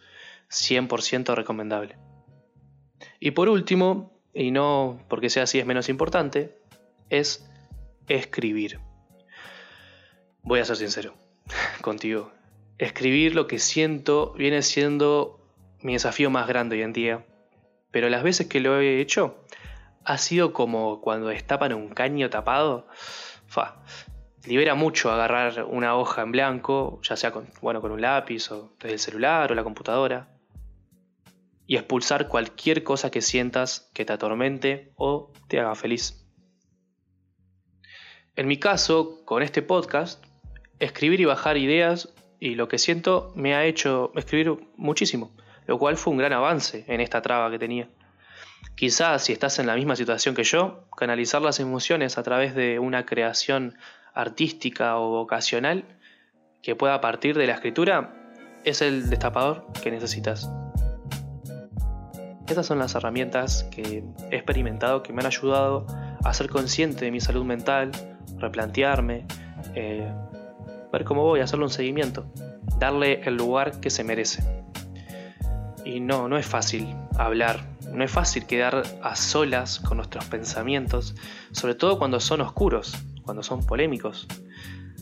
100% 0.49 1.35
recomendable. 1.35 1.97
Y 3.19 3.31
por 3.31 3.49
último, 3.49 4.19
y 4.33 4.51
no 4.51 4.99
porque 5.07 5.29
sea 5.29 5.43
así 5.43 5.59
es 5.59 5.65
menos 5.65 5.89
importante, 5.89 6.57
es 7.09 7.47
escribir. 8.07 8.79
Voy 10.41 10.59
a 10.59 10.65
ser 10.65 10.77
sincero 10.77 11.13
contigo. 11.81 12.31
Escribir 12.79 13.35
lo 13.35 13.45
que 13.45 13.59
siento 13.59 14.33
viene 14.33 14.63
siendo 14.63 15.39
mi 15.81 15.93
desafío 15.93 16.31
más 16.31 16.47
grande 16.47 16.77
hoy 16.77 16.81
en 16.81 16.93
día. 16.93 17.25
Pero 17.91 18.09
las 18.09 18.23
veces 18.23 18.47
que 18.47 18.59
lo 18.59 18.79
he 18.79 18.99
hecho, 18.99 19.43
ha 20.03 20.17
sido 20.17 20.53
como 20.53 21.01
cuando 21.01 21.27
destapan 21.27 21.73
un 21.73 21.89
caño 21.89 22.29
tapado. 22.31 22.87
Fa, 23.45 23.83
libera 24.45 24.73
mucho 24.73 25.11
agarrar 25.11 25.65
una 25.65 25.95
hoja 25.95 26.23
en 26.23 26.31
blanco, 26.31 26.99
ya 27.03 27.15
sea 27.15 27.31
bueno, 27.61 27.81
con 27.81 27.91
un 27.91 28.01
lápiz 28.01 28.49
o 28.51 28.73
desde 28.79 28.93
el 28.93 28.99
celular 28.99 29.51
o 29.51 29.55
la 29.55 29.63
computadora 29.63 30.29
y 31.69 31.75
expulsar 31.75 32.27
cualquier 32.27 32.83
cosa 32.83 33.11
que 33.11 33.21
sientas 33.21 33.91
que 33.93 34.03
te 34.03 34.11
atormente 34.11 34.91
o 34.95 35.31
te 35.47 35.59
haga 35.59 35.75
feliz. 35.75 36.25
En 38.35 38.47
mi 38.47 38.57
caso, 38.57 39.23
con 39.23 39.43
este 39.43 39.61
podcast, 39.61 40.25
escribir 40.79 41.21
y 41.21 41.25
bajar 41.25 41.57
ideas 41.57 42.11
y 42.39 42.55
lo 42.55 42.67
que 42.67 42.77
siento 42.77 43.31
me 43.35 43.55
ha 43.55 43.65
hecho 43.65 44.11
escribir 44.15 44.57
muchísimo, 44.77 45.31
lo 45.67 45.77
cual 45.77 45.97
fue 45.97 46.11
un 46.11 46.19
gran 46.19 46.33
avance 46.33 46.85
en 46.87 47.01
esta 47.01 47.21
traba 47.21 47.51
que 47.51 47.59
tenía. 47.59 47.89
Quizás 48.75 49.23
si 49.23 49.33
estás 49.33 49.59
en 49.59 49.67
la 49.67 49.75
misma 49.75 49.95
situación 49.95 50.35
que 50.35 50.43
yo, 50.43 50.85
canalizar 50.95 51.41
las 51.41 51.59
emociones 51.59 52.17
a 52.17 52.23
través 52.23 52.55
de 52.55 52.79
una 52.79 53.05
creación 53.05 53.75
artística 54.13 54.97
o 54.97 55.09
vocacional 55.09 55.85
que 56.61 56.75
pueda 56.75 57.01
partir 57.01 57.37
de 57.37 57.47
la 57.47 57.53
escritura 57.53 58.15
es 58.63 58.81
el 58.81 59.09
destapador 59.09 59.67
que 59.81 59.91
necesitas. 59.91 60.49
Estas 62.47 62.65
son 62.65 62.79
las 62.79 62.95
herramientas 62.95 63.63
que 63.71 64.03
he 64.31 64.35
experimentado 64.35 65.03
que 65.03 65.13
me 65.13 65.21
han 65.21 65.27
ayudado 65.27 65.85
a 66.23 66.33
ser 66.33 66.49
consciente 66.49 67.05
de 67.05 67.11
mi 67.11 67.21
salud 67.21 67.45
mental, 67.45 67.91
replantearme, 68.37 69.25
eh, 69.75 70.11
ver 70.91 71.03
cómo 71.03 71.23
voy, 71.23 71.39
hacerle 71.39 71.65
un 71.65 71.71
seguimiento, 71.71 72.31
darle 72.77 73.21
el 73.23 73.35
lugar 73.35 73.79
que 73.79 73.89
se 73.89 74.03
merece. 74.03 74.43
Y 75.85 75.99
no, 75.99 76.27
no 76.27 76.37
es 76.37 76.45
fácil 76.45 76.87
hablar, 77.17 77.61
no 77.91 78.03
es 78.03 78.11
fácil 78.11 78.45
quedar 78.45 78.83
a 79.01 79.15
solas 79.15 79.79
con 79.79 79.97
nuestros 79.97 80.25
pensamientos, 80.25 81.15
sobre 81.51 81.75
todo 81.75 81.97
cuando 81.97 82.19
son 82.19 82.41
oscuros, 82.41 82.95
cuando 83.23 83.43
son 83.43 83.65
polémicos. 83.65 84.27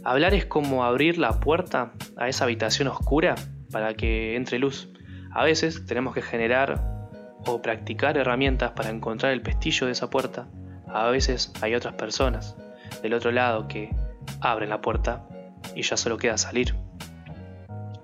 Hablar 0.03 0.33
es 0.33 0.45
como 0.45 0.85
abrir 0.85 1.17
la 1.17 1.39
puerta 1.39 1.93
a 2.15 2.29
esa 2.29 2.45
habitación 2.45 2.87
oscura 2.87 3.35
para 3.71 3.95
que 3.95 4.35
entre 4.35 4.59
luz. 4.59 4.89
A 5.31 5.43
veces 5.43 5.85
tenemos 5.85 6.13
que 6.13 6.21
generar 6.21 7.09
o 7.45 7.61
practicar 7.61 8.17
herramientas 8.17 8.71
para 8.71 8.89
encontrar 8.89 9.31
el 9.33 9.41
pestillo 9.41 9.87
de 9.87 9.93
esa 9.93 10.09
puerta, 10.09 10.47
a 10.87 11.09
veces 11.09 11.51
hay 11.61 11.75
otras 11.75 11.95
personas 11.95 12.55
del 13.01 13.13
otro 13.13 13.31
lado 13.31 13.67
que 13.67 13.93
abren 14.41 14.69
la 14.69 14.81
puerta 14.81 15.27
y 15.75 15.81
ya 15.81 15.97
solo 15.97 16.17
queda 16.17 16.37
salir. 16.37 16.75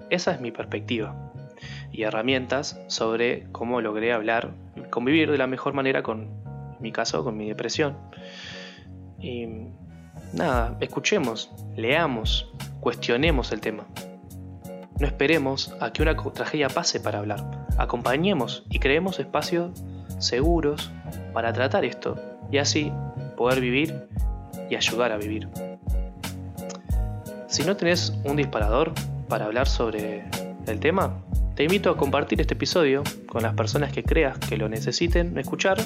Esa 0.09 0.31
es 0.31 0.41
mi 0.41 0.51
perspectiva 0.51 1.31
y 1.91 2.03
herramientas 2.03 2.79
sobre 2.87 3.47
cómo 3.51 3.81
logré 3.81 4.13
hablar, 4.13 4.51
convivir 4.89 5.31
de 5.31 5.37
la 5.37 5.47
mejor 5.47 5.73
manera 5.73 6.03
con 6.03 6.29
mi 6.79 6.91
caso, 6.91 7.23
con 7.23 7.37
mi 7.37 7.47
depresión. 7.47 7.97
Y 9.19 9.47
nada, 10.33 10.77
escuchemos, 10.81 11.51
leamos, 11.75 12.51
cuestionemos 12.79 13.51
el 13.51 13.61
tema. 13.61 13.85
No 14.99 15.07
esperemos 15.07 15.73
a 15.79 15.91
que 15.91 16.01
una 16.01 16.15
tragedia 16.15 16.67
pase 16.67 16.99
para 16.99 17.19
hablar 17.19 17.63
acompañemos 17.77 18.63
y 18.69 18.79
creemos 18.79 19.19
espacios 19.19 19.71
seguros 20.19 20.91
para 21.33 21.53
tratar 21.53 21.85
esto 21.85 22.15
y 22.51 22.57
así 22.57 22.91
poder 23.35 23.61
vivir 23.61 24.07
y 24.69 24.75
ayudar 24.75 25.11
a 25.11 25.17
vivir. 25.17 25.49
Si 27.53 27.63
no 27.63 27.77
tenés 27.77 28.11
un 28.23 28.35
disparador 28.35 28.93
para 29.29 29.45
hablar 29.45 29.67
sobre 29.67 30.23
el 30.65 30.79
tema, 30.79 31.23
te 31.53 31.61
invito 31.61 31.91
a 31.91 31.97
compartir 31.97 32.41
este 32.41 32.55
episodio 32.55 33.03
con 33.27 33.43
las 33.43 33.53
personas 33.53 33.93
que 33.93 34.01
creas 34.01 34.39
que 34.39 34.57
lo 34.57 34.67
necesiten 34.69 35.37
escuchar 35.37 35.77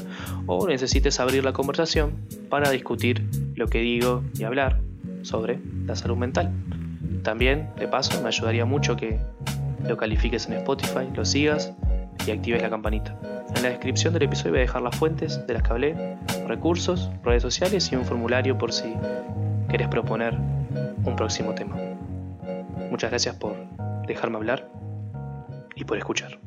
o 0.46 0.66
necesites 0.66 1.20
abrir 1.20 1.44
la 1.44 1.52
conversación 1.52 2.26
para 2.50 2.70
discutir 2.70 3.28
lo 3.56 3.68
que 3.68 3.80
digo 3.80 4.24
y 4.40 4.46
hablar 4.46 4.80
sobre 5.24 5.60
la 5.86 5.98
salud 5.98 6.16
mental. 6.16 6.54
También, 7.24 7.68
de 7.78 7.90
paso, 7.90 8.22
me 8.22 8.30
ayudaría 8.30 8.64
mucho 8.64 8.96
que 8.96 9.20
lo 9.86 9.98
califiques 9.98 10.48
en 10.48 10.54
Spotify, 10.54 11.10
lo 11.14 11.26
sigas 11.26 11.74
y 12.26 12.32
actives 12.32 12.62
la 12.62 12.70
campanita. 12.70 13.20
En 13.58 13.64
la 13.64 13.70
descripción 13.72 14.14
del 14.14 14.24
episodio 14.24 14.52
voy 14.52 14.60
a 14.60 14.62
dejar 14.62 14.84
las 14.84 14.96
fuentes 14.96 15.46
de 15.46 15.54
las 15.54 15.64
que 15.64 15.70
hablé, 15.70 16.18
recursos, 16.48 17.12
redes 17.26 17.42
sociales 17.42 17.92
y 17.92 17.98
un 17.98 18.06
formulario 18.06 18.58
por 18.58 18.72
si 18.72 18.94
querés 19.68 19.90
proponer 19.90 20.34
un 21.08 21.16
próximo 21.16 21.56
tema. 21.56 21.76
Muchas 22.92 23.10
gracias 23.10 23.36
por 23.36 23.56
dejarme 24.06 24.38
hablar 24.38 24.70
y 25.76 25.86
por 25.86 25.98
escuchar. 25.98 26.40